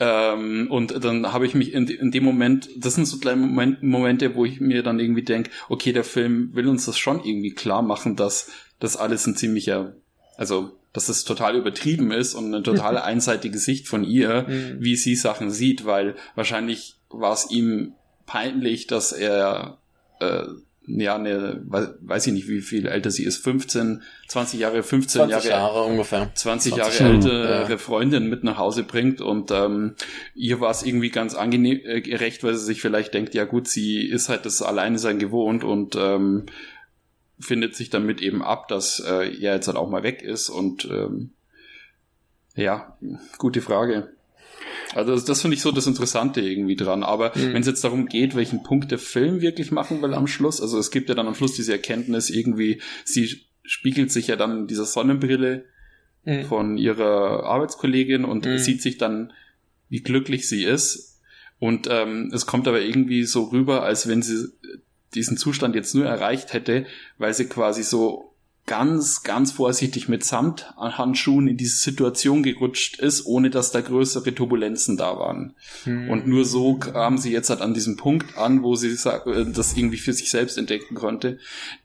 [0.00, 3.82] Ähm, und dann habe ich mich in, in, dem Moment, das sind so kleine Moment,
[3.82, 7.52] Momente, wo ich mir dann irgendwie denke, okay, der Film will uns das schon irgendwie
[7.52, 9.94] klar machen, dass das alles ein ziemlicher,
[10.36, 14.76] also dass es total übertrieben ist und eine totale einseitige Sicht von ihr, mhm.
[14.80, 17.92] wie sie Sachen sieht, weil wahrscheinlich war es ihm
[18.26, 19.78] peinlich, dass er
[20.20, 20.44] äh,
[20.88, 25.50] ja, eine, weiß ich nicht, wie viel älter sie ist, 15, 20 Jahre, 15 20
[25.50, 26.30] Jahre, Jahre ungefähr.
[26.34, 27.76] 20, 20 Jahre ältere ja.
[27.76, 29.94] Freundin mit nach Hause bringt und ähm,
[30.34, 33.68] ihr war es irgendwie ganz angenehm äh, gerecht, weil sie sich vielleicht denkt, ja gut,
[33.68, 36.46] sie ist halt das Alleine sein gewohnt und ähm,
[37.38, 40.86] findet sich damit eben ab, dass äh, er jetzt halt auch mal weg ist und
[40.90, 41.30] ähm,
[42.54, 42.96] ja,
[43.36, 44.08] gute Frage.
[44.94, 47.02] Also das, das finde ich so das Interessante irgendwie dran.
[47.02, 47.52] Aber mhm.
[47.52, 50.78] wenn es jetzt darum geht, welchen Punkt der Film wirklich machen will am Schluss, also
[50.78, 54.66] es gibt ja dann am Schluss diese Erkenntnis irgendwie, sie spiegelt sich ja dann in
[54.66, 55.64] dieser Sonnenbrille
[56.24, 56.44] mhm.
[56.44, 58.58] von ihrer Arbeitskollegin und mhm.
[58.58, 59.32] sieht sich dann,
[59.88, 61.20] wie glücklich sie ist.
[61.58, 64.48] Und ähm, es kommt aber irgendwie so rüber, als wenn sie
[65.14, 68.27] diesen Zustand jetzt nur erreicht hätte, weil sie quasi so
[68.68, 74.96] ganz, ganz vorsichtig mit Samthandschuhen in diese Situation gerutscht ist, ohne dass da größere Turbulenzen
[74.96, 75.56] da waren.
[75.84, 76.10] Hm.
[76.10, 79.76] Und nur so kam sie jetzt halt an diesem Punkt an, wo sie äh, das
[79.76, 81.38] irgendwie für sich selbst entdecken konnte,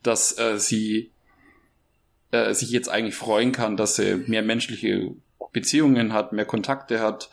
[0.04, 1.10] dass äh, sie
[2.32, 5.16] äh, sich jetzt eigentlich freuen kann, dass sie mehr menschliche
[5.54, 7.30] Beziehungen hat, mehr Kontakte hat,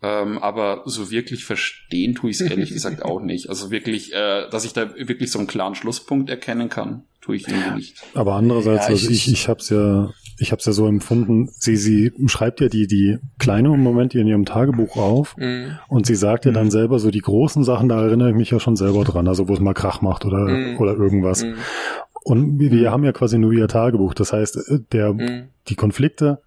[0.00, 3.48] ähm, aber so wirklich verstehen tue ich es ehrlich gesagt auch nicht.
[3.48, 7.48] Also wirklich, äh, dass ich da wirklich so einen klaren Schlusspunkt erkennen kann, tue ich
[7.48, 7.96] irgendwie nicht.
[8.14, 10.86] Aber andererseits, ja, ich, also ich, ich habe es ja, ich habe es ja so
[10.86, 11.50] empfunden.
[11.52, 15.78] Sie, sie schreibt ja die die kleine Momente in ihrem Tagebuch auf mhm.
[15.88, 16.70] und sie sagt ja dann mhm.
[16.70, 17.88] selber so die großen Sachen.
[17.88, 20.46] Da erinnere ich mich ja schon selber dran, also wo es mal Krach macht oder
[20.46, 20.78] mhm.
[20.78, 21.42] oder irgendwas.
[21.42, 21.56] Mhm.
[22.22, 24.14] Und wir, wir haben ja quasi nur ihr Tagebuch.
[24.14, 25.48] Das heißt, äh, der mhm.
[25.66, 26.40] die Konflikte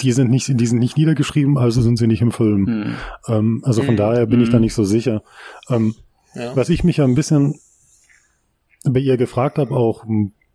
[0.00, 2.66] die sind nicht, die sind nicht niedergeschrieben, also sind sie nicht im Film.
[2.66, 2.94] Hm.
[3.26, 3.96] Ähm, also von hm.
[3.96, 4.44] daher bin hm.
[4.44, 4.62] ich da hm.
[4.62, 5.22] nicht so sicher.
[5.68, 5.94] Ähm,
[6.34, 6.54] ja.
[6.54, 7.58] Was ich mich ja ein bisschen
[8.84, 10.04] bei ihr gefragt habe, auch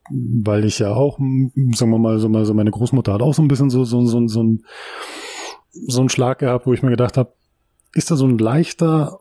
[0.10, 3.42] weil ich ja auch, sagen wir mal, so mal so meine Großmutter hat auch so
[3.42, 4.64] ein bisschen so so so, so ein
[5.72, 7.34] so ein Schlag gehabt, wo ich mir gedacht habe,
[7.94, 9.20] ist da so ein leichter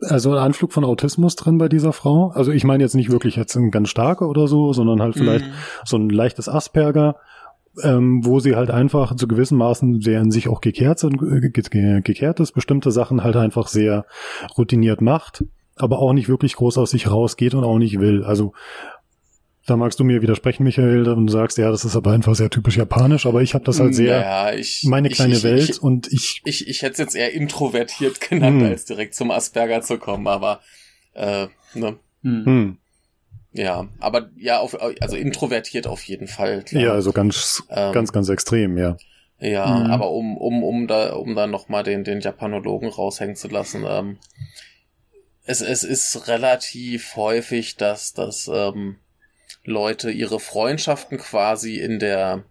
[0.00, 2.28] also ein Anflug von Autismus drin bei dieser Frau?
[2.28, 5.46] Also ich meine jetzt nicht wirklich jetzt ein ganz starker oder so, sondern halt vielleicht
[5.46, 5.52] mm.
[5.84, 7.16] so ein leichtes Asperger
[7.82, 12.00] ähm, wo sie halt einfach zu gewissen Maßen sehr in sich auch gekehrt sind, äh,
[12.02, 14.04] gekehrt ist, bestimmte Sachen halt einfach sehr
[14.56, 15.44] routiniert macht,
[15.76, 18.24] aber auch nicht wirklich groß aus sich rausgeht und auch nicht will.
[18.24, 18.52] Also
[19.66, 22.50] da magst du mir widersprechen, Michael, und du sagst, ja, das ist aber einfach sehr
[22.50, 25.82] typisch japanisch, aber ich habe das halt sehr ja, ich, meine kleine ich, Welt ich,
[25.82, 28.68] und ich ich ich hätte es jetzt eher introvertiert genannt, hm.
[28.68, 30.60] als direkt zum Asperger zu kommen, aber
[31.14, 31.96] äh, ne.
[32.22, 32.44] Hm.
[32.44, 32.78] Hm.
[33.52, 36.62] Ja, aber ja, auf, also introvertiert auf jeden Fall.
[36.62, 36.82] Klar.
[36.82, 38.96] Ja, also ganz, ähm, ganz, ganz extrem, ja.
[39.40, 39.90] Ja, mhm.
[39.90, 44.18] aber um, um, um da, um da nochmal den, den Japanologen raushängen zu lassen, ähm,
[45.44, 48.96] es, es ist relativ häufig, dass, dass ähm,
[49.64, 52.44] Leute ihre Freundschaften quasi in der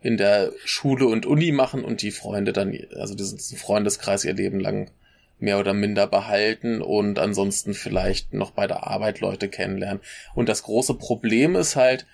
[0.00, 4.58] in der Schule und Uni machen und die Freunde dann, also diesen Freundeskreis ihr Leben
[4.58, 4.90] lang
[5.42, 10.00] mehr oder minder behalten und ansonsten vielleicht noch bei der Arbeit Leute kennenlernen.
[10.34, 12.06] Und das große Problem ist halt,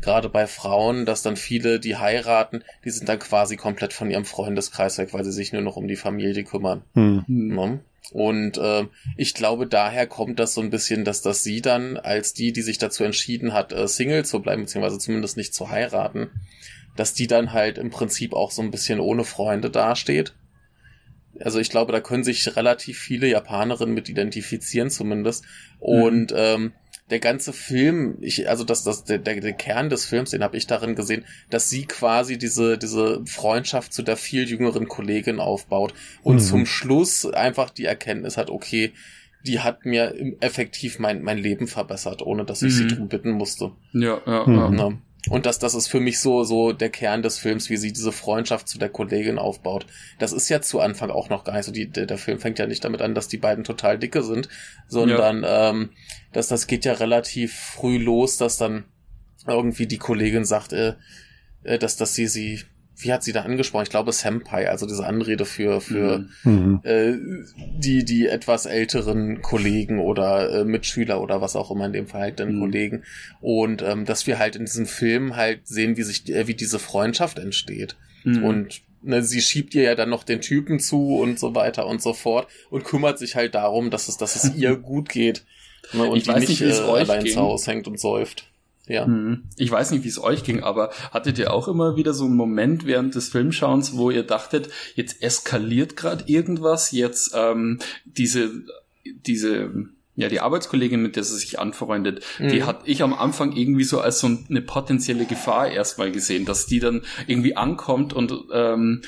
[0.00, 4.24] gerade bei Frauen, dass dann viele, die heiraten, die sind dann quasi komplett von ihrem
[4.24, 6.82] Freundeskreis weg, weil sie sich nur noch um die Familie kümmern.
[6.94, 7.24] Hm.
[7.26, 7.80] Ne?
[8.12, 12.34] Und äh, ich glaube, daher kommt das so ein bisschen, dass das sie dann als
[12.34, 16.30] die, die sich dazu entschieden hat, äh, Single zu bleiben, beziehungsweise zumindest nicht zu heiraten,
[16.94, 20.34] dass die dann halt im Prinzip auch so ein bisschen ohne Freunde dasteht
[21.40, 25.44] also ich glaube, da können sich relativ viele Japanerinnen mit identifizieren zumindest.
[25.78, 26.36] Und mhm.
[26.36, 26.72] ähm,
[27.10, 30.56] der ganze Film, ich, also das, das, der, der, der Kern des Films, den habe
[30.56, 35.94] ich darin gesehen, dass sie quasi diese, diese Freundschaft zu der viel jüngeren Kollegin aufbaut
[36.22, 36.40] und mhm.
[36.40, 38.92] zum Schluss einfach die Erkenntnis hat, okay,
[39.46, 42.76] die hat mir effektiv mein, mein Leben verbessert, ohne dass ich mhm.
[42.76, 43.70] sie drum bitten musste.
[43.92, 44.72] Ja, ja, ja.
[44.72, 44.92] ja.
[45.28, 48.12] Und das, das ist für mich so, so der Kern des Films, wie sie diese
[48.12, 49.86] Freundschaft zu der Kollegin aufbaut.
[50.18, 51.72] Das ist ja zu Anfang auch noch gar nicht so.
[51.72, 54.48] Die, der, Film fängt ja nicht damit an, dass die beiden total dicke sind,
[54.86, 55.70] sondern ja.
[55.70, 55.90] ähm,
[56.32, 58.84] dass das geht ja relativ früh los, dass dann
[59.46, 60.94] irgendwie die Kollegin sagt, äh,
[61.64, 62.60] äh dass, dass sie sie
[62.98, 63.84] wie hat sie da angesprochen?
[63.84, 66.52] Ich glaube Senpai, also diese Anrede für für mhm.
[66.52, 66.80] mhm.
[66.82, 67.14] äh,
[67.78, 72.56] die die etwas älteren Kollegen oder äh, Mitschüler oder was auch immer in dem verhaltenen
[72.56, 72.60] mhm.
[72.60, 73.02] Kollegen
[73.40, 76.78] und ähm, dass wir halt in diesem Film halt sehen, wie sich äh, wie diese
[76.78, 78.44] Freundschaft entsteht mhm.
[78.44, 82.00] und ne, sie schiebt ihr ja dann noch den Typen zu und so weiter und
[82.00, 85.44] so fort und kümmert sich halt darum, dass es dass es ihr gut geht
[85.92, 87.34] ne, und ich die nicht, nicht äh, allein ging.
[87.34, 88.48] zu Hause hängt und säuft.
[88.86, 89.04] Ja.
[89.04, 89.44] Hm.
[89.56, 92.36] Ich weiß nicht, wie es euch ging, aber hattet ihr auch immer wieder so einen
[92.36, 98.50] Moment während des Filmschauens, wo ihr dachtet, jetzt eskaliert gerade irgendwas, jetzt ähm, diese
[99.04, 99.70] diese
[100.18, 102.48] ja, die Arbeitskollegin, mit der sie sich anfreundet, mhm.
[102.48, 106.66] die hat ich am Anfang irgendwie so als so eine potenzielle Gefahr erstmal gesehen, dass
[106.66, 109.02] die dann irgendwie ankommt und ähm,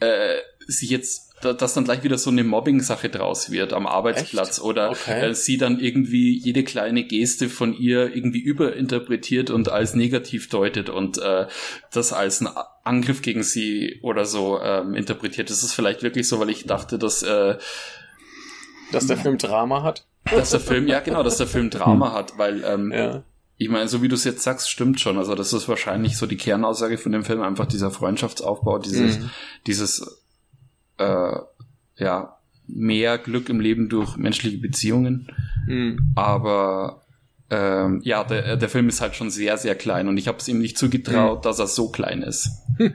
[0.00, 0.36] äh,
[0.66, 4.62] sich jetzt dass dann gleich wieder so eine Mobbing-Sache draus wird am Arbeitsplatz Echt?
[4.62, 5.30] oder okay.
[5.30, 10.88] äh, sie dann irgendwie jede kleine Geste von ihr irgendwie überinterpretiert und als negativ deutet
[10.88, 11.46] und äh,
[11.92, 12.48] das als ein
[12.84, 15.50] Angriff gegen sie oder so ähm, interpretiert.
[15.50, 17.56] Das ist vielleicht wirklich so, weil ich dachte, dass äh,
[18.92, 20.06] dass der Film Drama hat.
[20.30, 22.14] Dass der Film, ja genau, dass der Film Drama hm.
[22.14, 23.24] hat, weil ähm, ja.
[23.62, 25.18] Ich meine, so wie du es jetzt sagst, stimmt schon.
[25.18, 29.30] Also das ist wahrscheinlich so die Kernaussage von dem Film, einfach dieser Freundschaftsaufbau, dieses, mhm.
[29.68, 30.21] dieses
[31.02, 32.36] äh, ja,
[32.66, 35.28] mehr Glück im Leben durch menschliche Beziehungen.
[35.66, 36.12] Mhm.
[36.14, 37.02] Aber
[37.50, 40.48] ähm, ja, der, der Film ist halt schon sehr, sehr klein und ich habe es
[40.48, 41.42] ihm nicht zugetraut, mhm.
[41.42, 42.48] dass er so klein ist.
[42.78, 42.90] ja.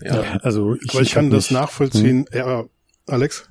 [0.00, 0.22] ja.
[0.42, 2.26] Also ich, ich kann das nicht, nachvollziehen.
[2.30, 2.38] Hm?
[2.38, 2.64] Ja,
[3.06, 3.48] Alex?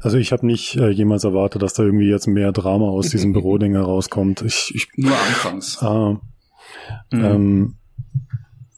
[0.00, 3.32] Also ich habe nicht äh, jemals erwartet, dass da irgendwie jetzt mehr Drama aus diesem
[3.34, 4.42] Büroding herauskommt.
[4.42, 5.82] Ich, ich, Nur anfangs.
[5.82, 6.20] Ah,
[7.10, 7.24] mhm.
[7.24, 7.76] ähm,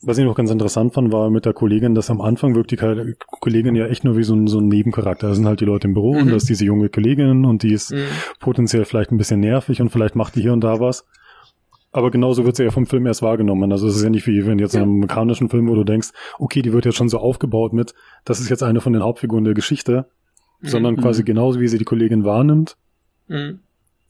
[0.06, 2.76] was ich noch ganz interessant fand, war mit der Kollegin, dass am Anfang wirkt die
[2.76, 5.28] Kollegin ja echt nur wie so ein, so ein Nebencharakter.
[5.28, 6.22] Da sind halt die Leute im Büro mhm.
[6.22, 8.04] und da ist diese junge Kollegin und die ist mhm.
[8.40, 11.06] potenziell vielleicht ein bisschen nervig und vielleicht macht die hier und da was.
[11.92, 13.70] Aber genauso wird sie ja vom Film erst wahrgenommen.
[13.70, 14.80] Also es ist ja nicht wie wenn jetzt ja.
[14.80, 17.94] in einem amerikanischen Film, wo du denkst, okay, die wird jetzt schon so aufgebaut mit,
[18.24, 20.06] das ist jetzt eine von den Hauptfiguren der Geschichte,
[20.60, 20.68] mhm.
[20.68, 21.26] sondern quasi mhm.
[21.26, 22.76] genauso wie sie die Kollegin wahrnimmt.
[23.28, 23.60] Mhm.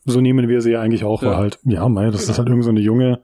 [0.06, 1.30] So nehmen wir sie ja eigentlich auch, ja.
[1.30, 3.22] weil halt, ja, mei, das ist halt irgendwie so eine junge,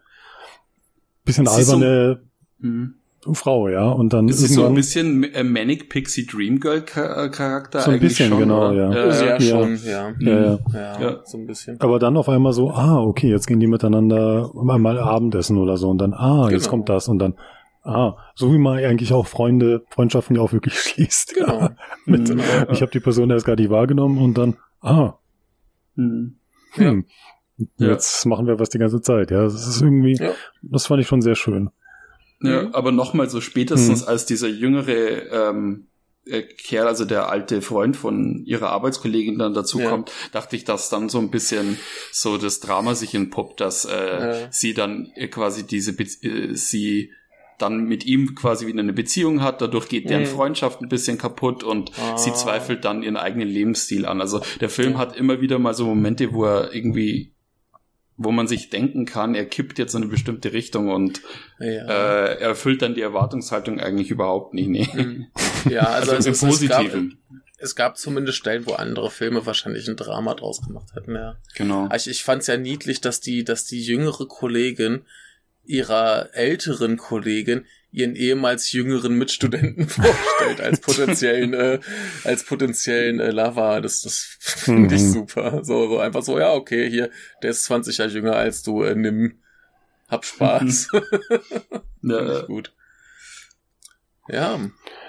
[1.24, 2.20] bisschen alberne,
[2.60, 2.94] Mhm.
[3.34, 3.90] Frau, ja.
[3.90, 7.80] Und dann ist es so ein bisschen äh, Manic Pixie Dream Girl Charakter.
[7.80, 8.90] So ein bisschen, schon, genau, ja.
[8.90, 10.14] Ja, ja, ja, schon, ja.
[10.18, 10.58] Ja, ja.
[10.72, 11.00] ja.
[11.00, 11.78] ja, so ein bisschen.
[11.80, 15.90] Aber dann auf einmal so, ah, okay, jetzt gehen die miteinander mal Abendessen oder so
[15.90, 16.48] und dann, ah, genau.
[16.48, 17.34] jetzt kommt das und dann,
[17.82, 21.34] ah, so wie man eigentlich auch Freunde, Freundschaften ja auch wirklich schließt.
[21.34, 21.68] Genau.
[22.06, 22.40] Mit, mhm.
[22.72, 25.18] ich habe die Person erst gar nicht wahrgenommen und dann, ah,
[25.94, 26.36] mhm.
[26.72, 27.04] hm,
[27.76, 29.30] jetzt machen wir was die ganze Zeit.
[29.30, 30.18] Ja, das ist irgendwie,
[30.62, 31.68] das fand ich schon sehr schön.
[32.42, 32.74] Ja, mhm.
[32.74, 34.08] aber nochmal so spätestens, mhm.
[34.08, 35.88] als dieser jüngere ähm,
[36.24, 39.90] äh, Kerl, also der alte Freund von ihrer Arbeitskollegin dann dazu ja.
[39.90, 41.78] kommt, dachte ich, dass dann so ein bisschen
[42.12, 44.48] so das Drama sich entpuppt, dass äh, ja.
[44.50, 47.12] sie dann äh, quasi diese Be äh, sie
[47.58, 50.28] dann mit ihm quasi wieder eine Beziehung hat, dadurch geht deren mhm.
[50.28, 52.16] Freundschaft ein bisschen kaputt und ah.
[52.16, 54.22] sie zweifelt dann ihren eigenen Lebensstil an.
[54.22, 57.34] Also der Film hat immer wieder mal so Momente, wo er irgendwie
[58.22, 61.22] wo man sich denken kann, er kippt jetzt in eine bestimmte Richtung und
[61.58, 61.66] ja.
[61.66, 64.68] äh, er erfüllt dann die Erwartungshaltung eigentlich überhaupt nicht.
[64.68, 64.88] Nee.
[64.92, 65.26] Mhm.
[65.70, 67.18] Ja, also, also im es, Positiven.
[67.30, 71.36] Gab, es gab zumindest Stellen, wo andere Filme wahrscheinlich ein Drama draus gemacht hätten, ja.
[71.54, 71.88] Genau.
[71.96, 75.00] Ich, ich fand es ja niedlich, dass die, dass die jüngere Kollegin
[75.70, 81.80] ihrer älteren Kollegin ihren ehemals jüngeren Mitstudenten vorstellt als potenziellen äh,
[82.24, 83.80] als potenziellen äh, Lava.
[83.80, 85.12] Das das finde ich mhm.
[85.12, 85.64] super.
[85.64, 87.10] So so einfach so ja okay hier
[87.42, 89.40] der ist 20 Jahre jünger als du äh, nimm
[90.08, 90.88] hab Spaß.
[92.02, 92.42] ja.
[92.42, 92.74] gut.
[94.28, 94.58] Ja.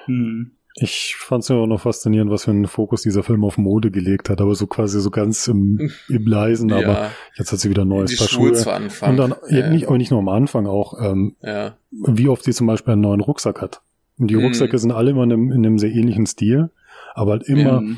[0.05, 0.57] Hm.
[0.75, 3.91] Ich fand es ja auch noch faszinierend, was für einen Fokus dieser Film auf Mode
[3.91, 6.77] gelegt hat, aber so quasi so ganz im, im Leisen, ja.
[6.77, 8.53] aber jetzt hat sie wieder ein neues Paar Schuhe.
[8.53, 9.11] Zu Anfang.
[9.11, 9.69] Und dann, ja.
[9.69, 11.75] nicht, aber nicht nur am Anfang auch, ähm, ja.
[11.91, 13.81] wie oft sie zum Beispiel einen neuen Rucksack hat.
[14.17, 14.45] Und die mhm.
[14.45, 16.69] Rucksäcke sind alle immer in einem, in einem sehr ähnlichen Stil,
[17.15, 17.97] aber halt immer mhm.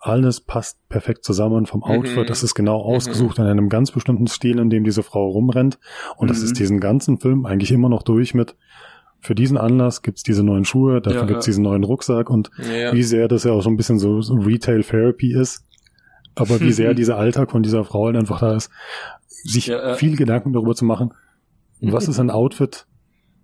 [0.00, 2.24] alles passt perfekt zusammen vom Outfit.
[2.24, 2.26] Mhm.
[2.26, 2.96] Das ist genau mhm.
[2.96, 5.78] ausgesucht in einem ganz bestimmten Stil, in dem diese Frau rumrennt.
[6.16, 6.58] Und das ist mhm.
[6.58, 8.56] diesen ganzen Film eigentlich immer noch durch mit,
[9.20, 11.50] für diesen Anlass gibt's diese neuen Schuhe, dafür ja, gibt's ja.
[11.50, 14.34] diesen neuen Rucksack und ja, wie sehr das ja auch so ein bisschen so, so
[14.34, 15.64] Retail Therapy ist,
[16.34, 18.70] aber wie sehr dieser Alltag von dieser Frau halt einfach da ist,
[19.26, 21.14] sich viel Gedanken darüber zu machen,
[21.80, 22.86] was ist ein Outfit,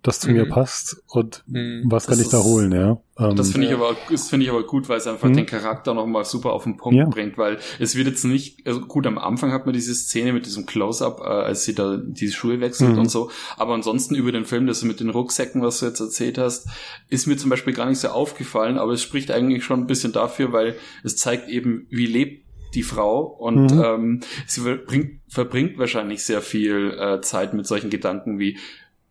[0.04, 0.36] das zu mhm.
[0.36, 1.84] mir passt und mhm.
[1.86, 2.98] was kann das ich da holen, ja.
[3.18, 5.36] Ähm, das finde ich aber, das finde ich aber gut, weil es einfach mhm.
[5.36, 7.06] den Charakter nochmal super auf den Punkt ja.
[7.06, 10.44] bringt, weil es wird jetzt nicht, also gut, am Anfang hat man diese Szene mit
[10.44, 12.98] diesem Close-Up, äh, als sie da die Schuhe wechselt mhm.
[12.98, 16.36] und so, aber ansonsten über den Film, das mit den Rucksäcken, was du jetzt erzählt
[16.36, 16.68] hast,
[17.08, 20.12] ist mir zum Beispiel gar nicht so aufgefallen, aber es spricht eigentlich schon ein bisschen
[20.12, 23.82] dafür, weil es zeigt eben, wie lebt die Frau und mhm.
[23.82, 28.58] ähm, sie verbringt, verbringt wahrscheinlich sehr viel äh, Zeit mit solchen Gedanken wie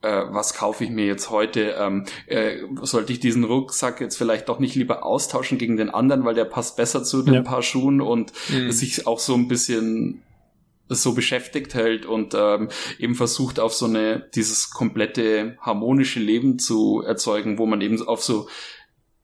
[0.03, 1.75] äh, was kaufe ich mir jetzt heute?
[1.79, 6.25] Ähm, äh, sollte ich diesen Rucksack jetzt vielleicht doch nicht lieber austauschen gegen den anderen,
[6.25, 7.41] weil der passt besser zu den ja.
[7.41, 8.71] paar Schuhen und mhm.
[8.71, 10.21] sich auch so ein bisschen
[10.89, 12.67] so beschäftigt hält und ähm,
[12.99, 18.21] eben versucht auf so eine dieses komplette harmonische Leben zu erzeugen, wo man eben auf
[18.21, 18.47] so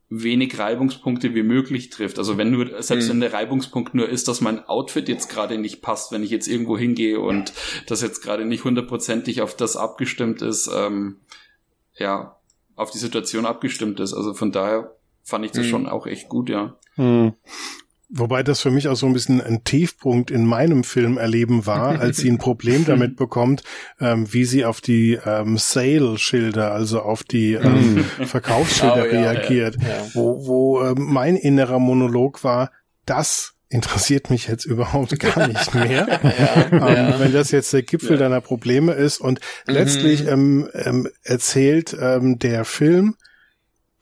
[0.09, 2.17] wenig Reibungspunkte wie möglich trifft.
[2.17, 3.11] Also wenn nur, selbst mhm.
[3.11, 6.47] wenn der Reibungspunkt nur ist, dass mein Outfit jetzt gerade nicht passt, wenn ich jetzt
[6.47, 7.53] irgendwo hingehe und
[7.87, 11.17] das jetzt gerade nicht hundertprozentig auf das abgestimmt ist, ähm,
[11.95, 12.37] ja,
[12.75, 14.13] auf die Situation abgestimmt ist.
[14.13, 15.69] Also von daher fand ich das mhm.
[15.69, 16.75] schon auch echt gut, ja.
[16.95, 17.33] Mhm.
[18.11, 21.99] Wobei das für mich auch so ein bisschen ein Tiefpunkt in meinem Film erleben war,
[21.99, 23.63] als sie ein Problem damit bekommt,
[23.99, 29.87] ähm, wie sie auf die ähm, Sale-Schilder, also auf die ähm, Verkaufsschilder oh, reagiert, ja,
[29.87, 30.05] ja.
[30.13, 32.71] wo, wo ähm, mein innerer Monolog war,
[33.05, 36.07] das interessiert mich jetzt überhaupt gar nicht mehr.
[36.23, 39.21] ja, ähm, wenn das jetzt der Gipfel deiner Probleme ist.
[39.21, 39.73] Und mhm.
[39.73, 43.15] letztlich ähm, ähm, erzählt ähm, der Film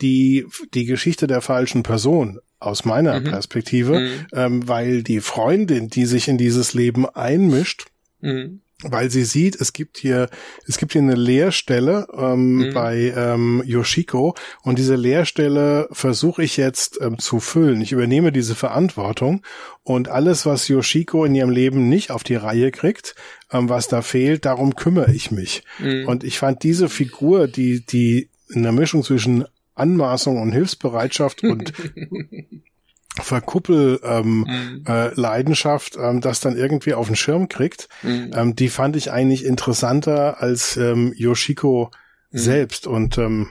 [0.01, 3.25] die, die Geschichte der falschen Person aus meiner mhm.
[3.25, 4.27] Perspektive, mhm.
[4.33, 7.85] Ähm, weil die Freundin, die sich in dieses Leben einmischt,
[8.19, 8.61] mhm.
[8.81, 10.29] weil sie sieht, es gibt hier,
[10.65, 12.73] es gibt hier eine Leerstelle ähm, mhm.
[12.73, 14.33] bei ähm, Yoshiko
[14.63, 17.79] und diese Leerstelle versuche ich jetzt ähm, zu füllen.
[17.81, 19.43] Ich übernehme diese Verantwortung
[19.83, 23.13] und alles, was Yoshiko in ihrem Leben nicht auf die Reihe kriegt,
[23.51, 25.63] ähm, was da fehlt, darum kümmere ich mich.
[25.77, 26.07] Mhm.
[26.07, 29.45] Und ich fand diese Figur, die, die in der Mischung zwischen
[29.77, 31.73] Anmaßung und Hilfsbereitschaft und
[33.21, 34.83] Verkuppel ähm, mhm.
[34.87, 38.31] äh, Leidenschaft, ähm, das dann irgendwie auf den Schirm kriegt, mhm.
[38.35, 41.91] ähm, die fand ich eigentlich interessanter als ähm, Yoshiko
[42.31, 42.37] mhm.
[42.37, 43.49] selbst und ähm,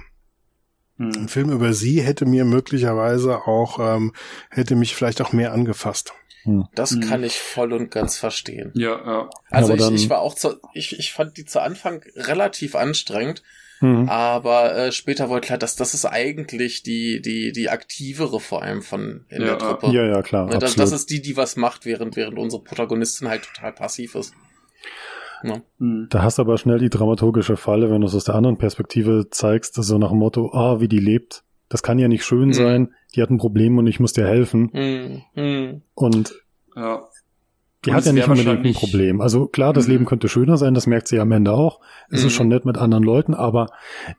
[0.97, 1.13] mhm.
[1.17, 4.13] ein Film über sie hätte mir möglicherweise auch ähm,
[4.51, 6.15] hätte mich vielleicht auch mehr angefasst.
[6.47, 6.69] Hm.
[6.75, 7.01] Das mhm.
[7.01, 8.71] kann ich voll und ganz verstehen.
[8.75, 9.31] Ja, ja.
[9.51, 13.43] Also ja, ich, ich war auch zu, ich, ich fand die zu Anfang relativ anstrengend,
[13.81, 14.09] Mhm.
[14.09, 18.83] Aber äh, später wurde klar, dass das ist eigentlich die, die, die aktivere vor allem
[18.83, 19.89] von in ja, der Truppe.
[19.89, 20.47] Ja, ja, klar.
[20.47, 24.15] Ne, das, das, ist die, die was macht, während, während unsere Protagonistin halt total passiv
[24.15, 24.35] ist.
[25.43, 25.61] Ja.
[25.79, 26.07] Mhm.
[26.11, 29.29] Da hast du aber schnell die dramaturgische Falle, wenn du es aus der anderen Perspektive
[29.31, 31.43] zeigst, so nach dem Motto, ah, wie die lebt.
[31.69, 32.53] Das kann ja nicht schön mhm.
[32.53, 32.95] sein.
[33.15, 34.71] Die hat ein Problem und ich muss dir helfen.
[34.73, 35.23] Mhm.
[35.35, 35.83] mhm.
[35.95, 36.35] Und
[36.75, 37.03] ja.
[37.87, 39.21] Die hat ja nicht unbedingt ein Problem.
[39.21, 39.93] Also klar, das mhm.
[39.93, 41.81] Leben könnte schöner sein, das merkt sie am Ende auch.
[42.11, 42.27] Es mhm.
[42.27, 43.69] ist schon nett mit anderen Leuten, aber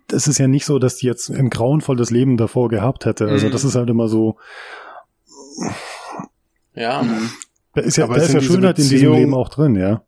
[0.08, 3.28] das ist ja nicht so, dass die jetzt ein grauenvolles Leben davor gehabt hätte.
[3.28, 3.52] Also mhm.
[3.52, 4.38] das ist halt immer so.
[6.74, 7.04] Ja.
[7.74, 10.04] Da ist ja, aber da ist ja Schönheit in diesem Leben auch drin, ja.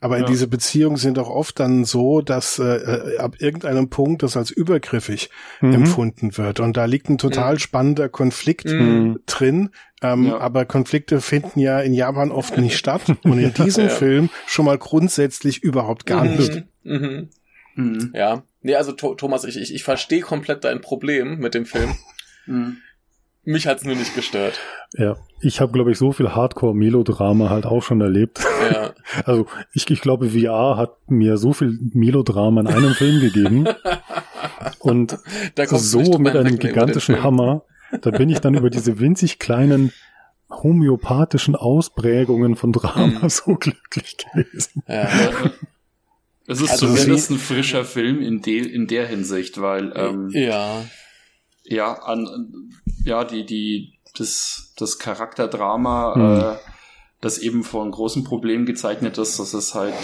[0.00, 0.24] Aber ja.
[0.24, 4.50] diese Beziehungen sind auch oft dann so, dass äh, äh, ab irgendeinem Punkt das als
[4.50, 5.74] übergriffig mhm.
[5.74, 6.60] empfunden wird.
[6.60, 7.58] Und da liegt ein total mhm.
[7.58, 9.20] spannender Konflikt mhm.
[9.26, 9.70] drin.
[10.02, 10.38] Ähm, ja.
[10.38, 13.02] Aber Konflikte finden ja in Japan oft nicht statt.
[13.22, 13.90] Und in diesem ja.
[13.90, 16.36] Film schon mal grundsätzlich überhaupt gar mhm.
[16.36, 16.64] nicht.
[16.82, 17.28] Mhm.
[17.76, 18.12] Mhm.
[18.14, 18.42] Ja.
[18.62, 21.94] Nee, also Thomas, ich, ich, ich verstehe komplett dein Problem mit dem Film.
[23.44, 24.60] Mich hat's nur nicht gestört.
[24.92, 28.40] Ja, ich habe, glaube ich, so viel Hardcore-Melodrama halt auch schon erlebt.
[28.72, 28.92] Ja.
[29.24, 33.66] Also ich, ich glaube, VR hat mir so viel Melodrama in einem Film gegeben.
[34.78, 35.18] Und
[35.66, 37.64] so mit einem gigantischen Hammer,
[38.02, 39.92] da bin ich dann über diese winzig kleinen
[40.48, 43.28] homöopathischen Ausprägungen von Drama hm.
[43.28, 44.84] so glücklich gewesen.
[44.86, 45.08] Ja.
[46.46, 50.84] Es ist also zumindest ein frischer Film in, de, in der Hinsicht, weil ähm, ja
[51.70, 52.26] ja, an,
[53.04, 56.40] ja, die, die, das, das Charakterdrama, mhm.
[56.40, 56.56] äh,
[57.20, 59.94] das eben vor einem großen Problem gezeichnet ist, das ist halt,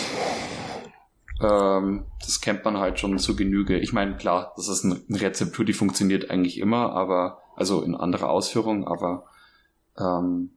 [1.43, 3.79] ähm, das kennt man halt schon zu Genüge.
[3.79, 8.29] Ich meine, klar, das ist eine Rezeptur, die funktioniert eigentlich immer, aber, also in anderer
[8.29, 9.25] Ausführung, aber
[9.99, 10.51] ähm,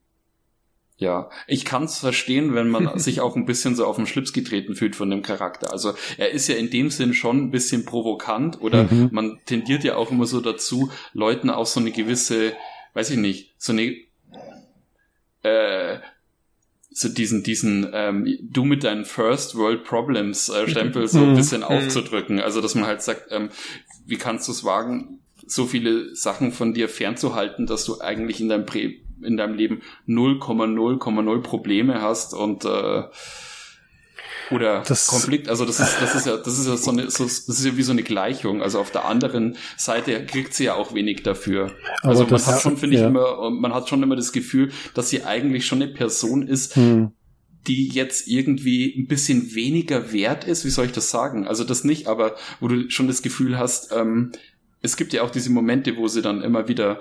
[0.99, 4.33] ja, ich kann es verstehen, wenn man sich auch ein bisschen so auf den Schlips
[4.33, 5.71] getreten fühlt von dem Charakter.
[5.71, 9.09] Also er ist ja in dem Sinn schon ein bisschen provokant oder mhm.
[9.11, 12.51] man tendiert ja auch immer so dazu, Leuten auch so eine gewisse,
[12.93, 13.95] weiß ich nicht, so eine
[15.43, 15.99] äh,
[16.91, 21.35] so diesen, diesen ähm, du mit deinen First World Problems äh, Stempel so ein mhm.
[21.35, 21.67] bisschen mhm.
[21.67, 22.41] aufzudrücken.
[22.41, 23.49] Also dass man halt sagt, ähm,
[24.05, 25.18] wie kannst du es wagen,
[25.49, 29.81] so viele Sachen von dir fernzuhalten, dass du eigentlich in deinem Prä in deinem Leben
[30.07, 33.03] 0,0,0 Probleme hast und äh,
[34.51, 37.23] oder das, Konflikt, also das ist, das ist ja, das ist ja so eine, so,
[37.25, 38.61] das ist ja wie so eine Gleichung.
[38.63, 41.71] Also auf der anderen Seite kriegt sie ja auch wenig dafür.
[42.01, 43.01] Also man hat schon, finde ja.
[43.01, 46.75] ich, immer, man hat schon immer das Gefühl, dass sie eigentlich schon eine Person ist,
[46.75, 47.11] hm
[47.67, 51.45] die jetzt irgendwie ein bisschen weniger wert ist, wie soll ich das sagen?
[51.45, 54.31] Also das nicht, aber wo du schon das Gefühl hast, ähm,
[54.81, 56.99] es gibt ja auch diese Momente, wo sie dann immer wieder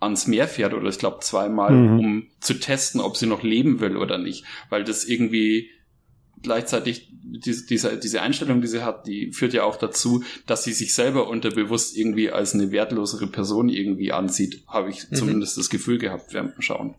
[0.00, 1.98] ans Meer fährt oder ich glaube zweimal, mhm.
[1.98, 5.70] um zu testen, ob sie noch leben will oder nicht, weil das irgendwie
[6.46, 10.72] gleichzeitig diese, diese, diese Einstellung, die sie hat, die führt ja auch dazu, dass sie
[10.72, 15.16] sich selber unterbewusst irgendwie als eine wertlosere Person irgendwie ansieht, habe ich mhm.
[15.16, 16.94] zumindest das Gefühl gehabt während dem Schauen.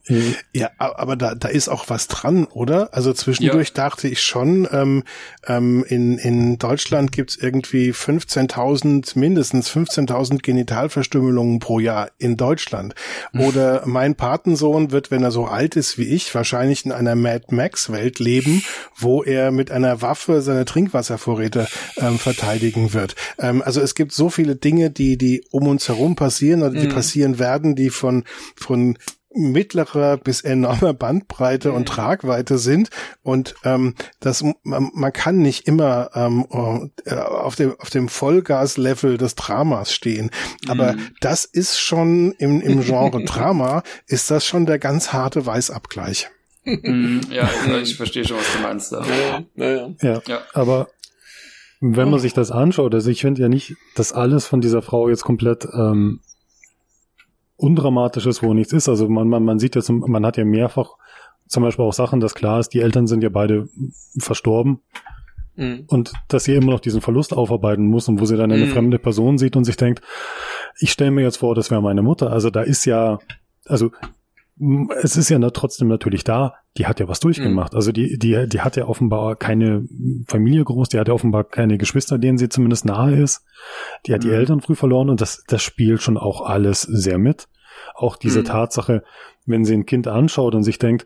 [0.53, 2.93] Ja, aber da, da ist auch was dran, oder?
[2.93, 3.73] Also zwischendurch ja.
[3.75, 5.03] dachte ich schon, ähm,
[5.47, 12.95] ähm, in, in Deutschland gibt's irgendwie 15.000, mindestens 15.000 Genitalverstümmelungen pro Jahr in Deutschland.
[13.33, 17.45] Oder mein Patensohn wird, wenn er so alt ist wie ich, wahrscheinlich in einer Mad
[17.55, 18.63] Max Welt leben,
[18.95, 21.67] wo er mit einer Waffe seine Trinkwasservorräte
[21.97, 23.15] ähm, verteidigen wird.
[23.39, 26.87] Ähm, also es gibt so viele Dinge, die, die um uns herum passieren oder die
[26.87, 26.93] mhm.
[26.93, 28.23] passieren werden, die von,
[28.55, 28.97] von
[29.37, 31.85] mittlerer bis enormer Bandbreite und mhm.
[31.85, 32.89] Tragweite sind
[33.21, 36.45] und ähm, das man, man kann nicht immer ähm,
[37.05, 40.31] äh, auf dem auf dem Vollgas-Level des Dramas stehen,
[40.67, 40.99] aber mm.
[41.21, 46.29] das ist schon im, im Genre Drama ist das schon der ganz harte Weißabgleich.
[46.67, 47.21] Mhm.
[47.31, 47.49] ja,
[47.81, 49.03] ich verstehe schon, was du meinst da.
[49.05, 50.21] Ja, ja, ja.
[50.27, 50.39] ja.
[50.53, 50.89] aber
[51.79, 55.09] wenn man sich das anschaut, also ich finde ja nicht, dass alles von dieser Frau
[55.09, 56.21] jetzt komplett ähm,
[57.55, 58.89] undramatisch ist, wo nichts ist.
[58.89, 60.95] Also man, man, man sieht jetzt, man hat ja mehrfach
[61.47, 63.69] zum Beispiel auch Sachen, dass klar ist, die Eltern sind ja beide
[64.19, 64.81] verstorben.
[65.55, 65.85] Mhm.
[65.87, 68.71] Und dass sie immer noch diesen Verlust aufarbeiten muss und wo sie dann eine mhm.
[68.71, 70.01] fremde Person sieht und sich denkt,
[70.79, 72.31] ich stelle mir jetzt vor, das wäre meine Mutter.
[72.31, 73.19] Also da ist ja,
[73.65, 73.91] also
[75.01, 77.73] es ist ja trotzdem natürlich da, die hat ja was durchgemacht.
[77.73, 77.77] Mhm.
[77.77, 79.87] Also die, die, die hat ja offenbar keine
[80.27, 83.43] Familie groß, die hat ja offenbar keine Geschwister, denen sie zumindest nahe ist.
[84.05, 84.29] Die hat mhm.
[84.29, 87.47] die Eltern früh verloren und das, das spielt schon auch alles sehr mit.
[87.93, 88.45] Auch diese mhm.
[88.45, 89.03] Tatsache,
[89.45, 91.05] wenn sie ein Kind anschaut und sich denkt,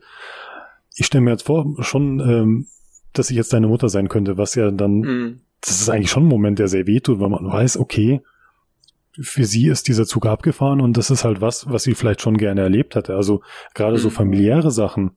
[0.94, 2.66] ich stelle mir jetzt vor, schon, ähm,
[3.12, 5.40] dass ich jetzt deine Mutter sein könnte, was ja dann, mhm.
[5.60, 8.22] das ist eigentlich schon ein Moment, der sehr wehtut, weil man weiß, okay,
[9.20, 12.38] für sie ist dieser Zug abgefahren und das ist halt was, was sie vielleicht schon
[12.38, 13.14] gerne erlebt hatte.
[13.14, 13.42] Also
[13.74, 14.12] gerade so mhm.
[14.12, 15.12] familiäre Sachen,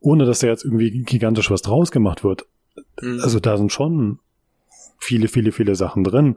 [0.00, 2.46] ohne dass da jetzt irgendwie gigantisch was draus gemacht wird.
[3.00, 3.20] Mhm.
[3.22, 4.20] Also da sind schon
[4.98, 6.36] viele, viele, viele Sachen drin.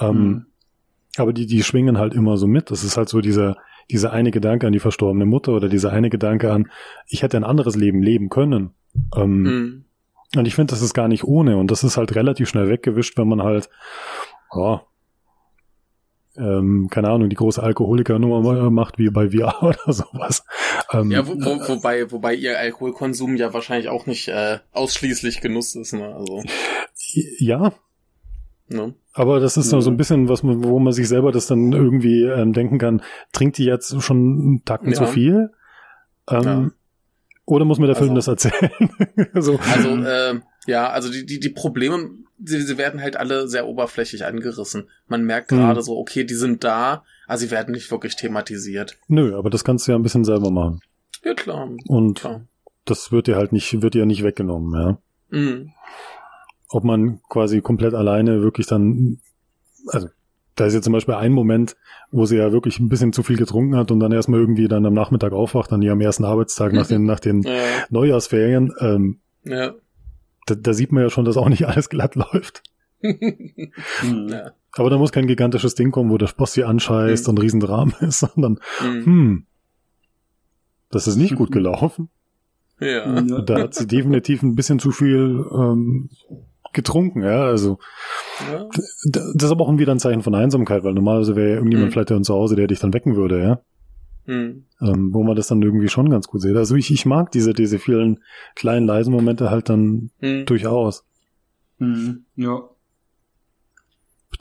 [0.00, 0.46] Ähm, mhm.
[1.16, 2.70] Aber die, die schwingen halt immer so mit.
[2.70, 3.56] Das ist halt so dieser,
[3.90, 6.70] dieser eine Gedanke an die verstorbene Mutter oder dieser eine Gedanke an,
[7.06, 8.70] ich hätte ein anderes Leben leben können.
[9.16, 9.84] Ähm, mhm.
[10.36, 11.56] Und ich finde, das ist gar nicht ohne.
[11.56, 13.70] Und das ist halt relativ schnell weggewischt, wenn man halt,
[14.50, 14.80] oh,
[16.38, 20.44] ähm, keine Ahnung, die große Alkoholikernummer macht wie bei VR oder sowas.
[20.92, 25.74] Ähm, ja, wo, wo, wobei, wobei ihr Alkoholkonsum ja wahrscheinlich auch nicht äh, ausschließlich Genuss
[25.74, 26.14] ist, ne?
[26.14, 26.42] Also.
[27.38, 27.72] Ja.
[28.68, 28.94] No.
[29.14, 29.80] Aber das ist ja.
[29.80, 33.58] so ein bisschen was, wo man sich selber das dann irgendwie ähm, denken kann, trinkt
[33.58, 34.94] die jetzt schon einen Tacken ja.
[34.94, 35.50] zu viel?
[36.30, 36.70] Ähm, ja.
[37.46, 38.90] Oder muss mir der Film also, das erzählen?
[39.34, 39.58] so.
[39.72, 42.10] Also, äh, ja, also die, die, die Probleme
[42.42, 44.88] sie, sie werden halt alle sehr oberflächlich angerissen.
[45.06, 45.58] Man merkt hm.
[45.58, 45.84] gerade mhm.
[45.84, 48.96] so, okay, die sind da, aber sie werden nicht wirklich thematisiert.
[49.08, 50.80] Nö, aber das kannst du ja ein bisschen selber machen.
[51.24, 51.68] Ja, klar.
[51.86, 52.42] Und klar.
[52.84, 54.98] das wird dir halt nicht, wird dir nicht weggenommen, ja.
[55.30, 55.72] Mhm.
[56.70, 59.20] Ob man quasi komplett alleine wirklich dann,
[59.86, 60.08] also
[60.54, 61.76] da ist jetzt zum Beispiel ein Moment,
[62.10, 64.84] wo sie ja wirklich ein bisschen zu viel getrunken hat und dann erstmal irgendwie dann
[64.84, 67.52] am Nachmittag aufwacht, an ihrem ersten Arbeitstag nach den, nach den ja.
[67.90, 68.72] Neujahrsferien.
[68.80, 69.74] Ähm, ja
[70.48, 72.62] da, da sieht man ja schon, dass auch nicht alles glatt läuft.
[73.02, 74.52] ja.
[74.72, 77.30] Aber da muss kein gigantisches Ding kommen, wo der Boss sie anscheißt mhm.
[77.30, 79.04] und ein Riesendrama ist, sondern, mhm.
[79.04, 79.46] hm,
[80.90, 82.08] das ist nicht gut gelaufen.
[82.80, 83.20] Ja.
[83.22, 86.10] Da hat sie definitiv ein bisschen zu viel ähm,
[86.72, 87.44] getrunken, ja.
[87.44, 87.78] Also
[88.52, 88.68] ja.
[89.04, 91.92] das ist aber auch wieder ein Zeichen von Einsamkeit, weil normalerweise wäre ja irgendjemand mhm.
[91.92, 93.60] vielleicht dann zu Hause, der dich dann wecken würde, ja.
[94.28, 94.66] Mhm.
[94.82, 96.54] Ähm, wo man das dann irgendwie schon ganz gut sieht.
[96.54, 98.20] Also ich, ich mag diese, diese vielen
[98.54, 100.44] kleinen, leisen Momente halt dann mhm.
[100.44, 101.06] durchaus.
[101.78, 102.26] Mhm.
[102.36, 102.60] Ja.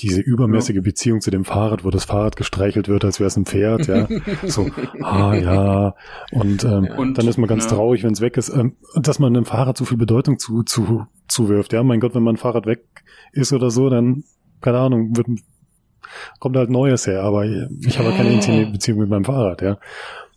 [0.02, 0.82] Diese übermäßige ja.
[0.82, 4.10] Beziehung zu dem Fahrrad, wo das Fahrrad gestreichelt wird, als wäre es ein Pferd, ja.
[4.44, 4.70] so,
[5.02, 5.96] ah ja.
[6.32, 7.72] Und, ähm, und dann ist man ganz ja.
[7.72, 8.50] traurig, wenn es weg ist.
[8.50, 11.72] Ähm, dass man einem Fahrrad so viel Bedeutung zu, zu, zuwirft.
[11.72, 12.84] Ja, mein Gott, wenn mein Fahrrad weg
[13.32, 14.26] ist oder so, dann,
[14.60, 15.28] keine Ahnung, wird
[16.40, 19.78] kommt halt Neues her, aber ich habe keine intime Beziehung mit meinem Fahrrad, ja.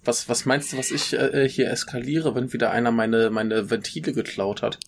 [0.04, 4.12] Was, was meinst du, was ich äh, hier eskaliere, wenn wieder einer meine, meine Ventile
[4.12, 4.78] geklaut hat?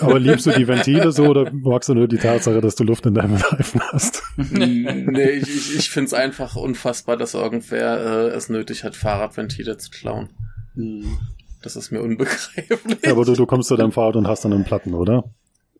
[0.00, 3.06] Aber liebst du die Ventile so oder magst du nur die Tatsache, dass du Luft
[3.06, 4.22] in deinem Reifen hast?
[4.36, 9.78] nee, ich, ich, ich finde es einfach unfassbar, dass irgendwer äh, es nötig hat, Fahrradventile
[9.78, 10.30] zu klauen.
[10.74, 11.18] Hm.
[11.62, 13.08] Das ist mir unbegreiflich.
[13.08, 15.24] Aber du, du kommst zu deinem Fahrrad und hast dann einen Platten, oder?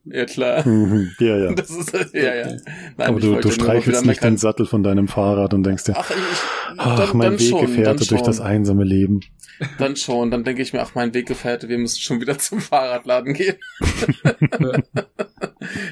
[0.04, 0.66] Ja, klar.
[0.72, 1.12] Mhm.
[1.20, 1.52] Ja, ja.
[1.52, 2.46] Das ist, ja, ja.
[2.96, 6.10] Nein, Aber du, du streichelst nicht den Sattel von deinem Fahrrad und denkst dir, ach,
[6.10, 6.16] ich,
[6.78, 9.20] ach dann, mein Weggefährte durch das einsame Leben.
[9.78, 13.34] Dann schon, dann denke ich mir, ach, mein Weggefährte, wir müssen schon wieder zum Fahrradladen
[13.34, 13.56] gehen.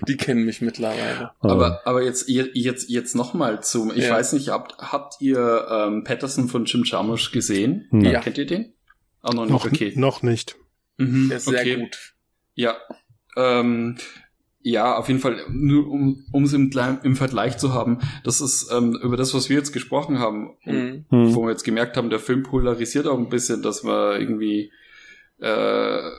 [0.08, 1.30] Die kennen mich mittlerweile.
[1.40, 4.14] Aber, aber jetzt, jetzt, jetzt nochmal zum, ich ja.
[4.14, 7.86] weiß nicht, habt, habt ihr ähm, Patterson von Jim Jarmusch gesehen?
[7.92, 8.20] Ja.
[8.20, 8.72] Kennt ihr den?
[9.22, 9.92] Auch noch nicht, noch, okay.
[9.94, 10.56] Noch nicht.
[10.96, 11.76] Mhm, Der ist sehr okay.
[11.76, 12.14] gut.
[12.54, 12.76] Ja,
[13.36, 13.96] ähm,
[14.62, 16.70] ja, auf jeden Fall, nur um um es im,
[17.02, 21.06] im Vergleich zu haben, das ist ähm, über das, was wir jetzt gesprochen haben, mhm.
[21.10, 24.70] wo wir jetzt gemerkt haben, der Film polarisiert auch ein bisschen, dass man irgendwie
[25.38, 26.10] äh,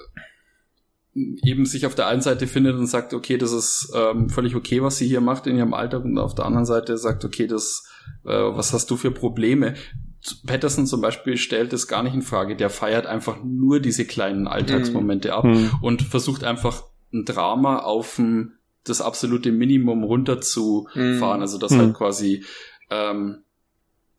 [1.13, 4.81] eben sich auf der einen Seite findet und sagt, okay, das ist ähm, völlig okay,
[4.81, 7.87] was sie hier macht in ihrem Alltag und auf der anderen Seite sagt, okay, das,
[8.25, 9.75] äh, was hast du für Probleme?
[10.45, 12.55] Patterson zum Beispiel stellt es gar nicht in Frage.
[12.55, 15.33] Der feiert einfach nur diese kleinen Alltagsmomente mhm.
[15.33, 15.71] ab mhm.
[15.81, 16.83] und versucht einfach
[17.13, 21.37] ein Drama auf ein, das absolute Minimum runterzufahren.
[21.37, 21.41] Mhm.
[21.41, 21.77] Also das mhm.
[21.79, 22.43] halt quasi
[22.89, 23.43] ähm,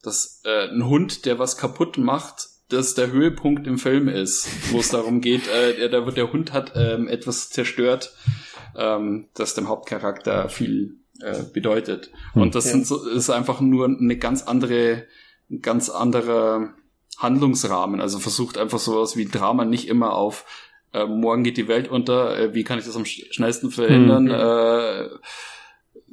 [0.02, 4.80] dass äh, ein Hund, der was kaputt macht, das der Höhepunkt im Film ist, wo
[4.80, 8.12] es darum geht, äh, der, der Hund hat ähm, etwas zerstört,
[8.76, 12.10] ähm, das dem Hauptcharakter viel äh, bedeutet.
[12.34, 12.50] Und hm.
[12.50, 12.72] das ja.
[12.72, 15.06] sind so, ist einfach nur eine ganz andere,
[15.50, 16.70] ein ganz anderer
[17.18, 18.00] Handlungsrahmen.
[18.00, 20.44] Also versucht einfach sowas wie Drama nicht immer auf
[20.92, 25.18] äh, morgen geht die Welt unter, äh, wie kann ich das am schnellsten verhindern, mhm.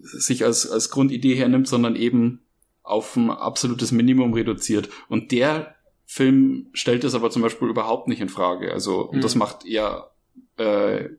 [0.02, 2.42] sich als, als Grundidee hernimmt, sondern eben
[2.84, 4.90] auf ein absolutes Minimum reduziert.
[5.10, 5.76] Und der
[6.06, 8.72] Film stellt es aber zum Beispiel überhaupt nicht in Frage.
[8.74, 9.40] Also, und das Mhm.
[9.40, 10.10] macht eher
[10.58, 11.10] äh,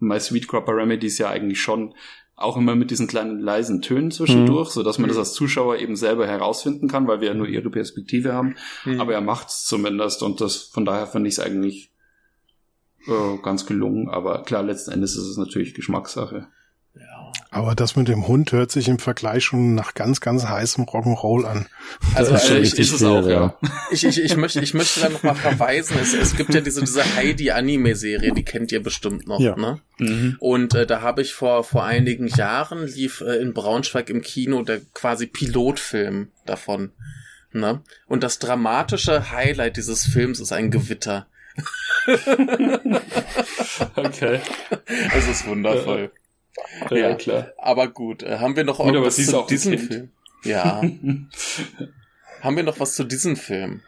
[0.00, 1.94] My Sweet Cropper Remedies ja eigentlich schon
[2.34, 5.14] auch immer mit diesen kleinen leisen Tönen zwischendurch, so dass man Mhm.
[5.14, 8.56] das als Zuschauer eben selber herausfinden kann, weil wir ja nur ihre Perspektive haben.
[8.84, 9.00] Mhm.
[9.00, 11.90] Aber er macht's zumindest und das von daher finde ich es eigentlich
[13.06, 14.08] äh, ganz gelungen.
[14.08, 16.46] Aber klar, letzten Endes ist es natürlich Geschmackssache.
[16.94, 17.32] ja.
[17.50, 21.44] Aber das mit dem Hund hört sich im Vergleich schon nach ganz, ganz heißem Rock'n'Roll
[21.46, 21.66] an.
[22.14, 23.54] Also, schon äh, ich, ist es auch, ja.
[23.90, 25.96] ich, ich, ich, möchte, ich möchte da nochmal verweisen.
[26.00, 29.56] Es, es gibt ja diese, diese Heidi-Anime-Serie, die kennt ihr bestimmt noch, Ja.
[29.56, 29.80] ne?
[29.98, 30.36] Mhm.
[30.40, 34.62] Und äh, da habe ich vor, vor einigen Jahren lief äh, in Braunschweig im Kino
[34.62, 36.90] der quasi Pilotfilm davon.
[37.52, 37.80] Ne?
[38.06, 41.26] Und das dramatische Highlight dieses Films ist ein Gewitter.
[43.96, 44.40] Okay.
[45.14, 46.10] Es ist wundervoll.
[46.90, 47.14] Ja, Ja.
[47.14, 47.52] klar.
[47.58, 49.78] Aber gut, äh, haben wir noch irgendwas zu diesem.
[49.78, 50.10] Film?
[50.44, 50.80] Ja.
[52.40, 53.82] haben wir noch was zu diesem Film?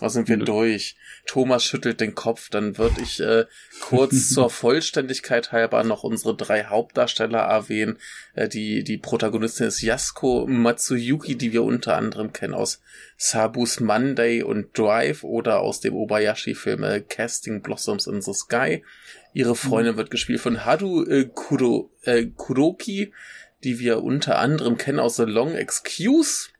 [0.00, 0.96] Da sind wir durch.
[1.26, 2.50] Thomas schüttelt den Kopf.
[2.50, 3.46] Dann würde ich äh,
[3.80, 7.98] kurz zur Vollständigkeit halber noch unsere drei Hauptdarsteller erwähnen.
[8.34, 12.80] Äh, die, die Protagonistin ist Yasuko Matsuyuki, die wir unter anderem kennen aus
[13.16, 18.84] Sabus Monday und Drive oder aus dem Obayashi-Film äh, Casting Blossoms in the Sky.
[19.32, 23.12] Ihre Freundin wird gespielt von Haru äh, Kuro, äh, Kuroki,
[23.64, 26.50] die wir unter anderem kennen aus The Long Excuse.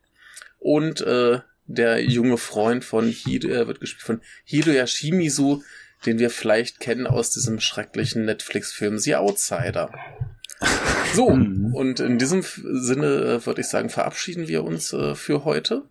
[0.58, 5.62] Und äh, der junge Freund von Hido, äh, wird gespielt von Hidoya Shimizu,
[6.06, 9.90] den wir vielleicht kennen aus diesem schrecklichen Netflix-Film The Outsider.
[11.14, 11.72] So, Mhm.
[11.74, 15.84] und in diesem Sinne äh, würde ich sagen, verabschieden wir uns äh, für heute.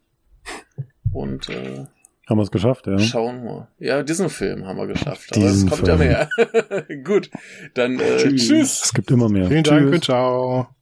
[1.11, 1.85] Und äh,
[2.27, 2.99] Haben wir es geschafft, ja.
[2.99, 3.67] schauen wir.
[3.79, 5.31] Ja, diesen Film haben wir geschafft.
[5.31, 6.01] Aber Diesen es kommt Film.
[6.01, 6.85] ja mehr.
[7.03, 7.31] Gut,
[7.73, 8.47] dann äh, Tschüss.
[8.47, 8.81] tschüss.
[8.85, 9.47] Es gibt immer mehr.
[9.47, 9.93] Vielen Dank Tschüss.
[9.95, 10.67] und ciao.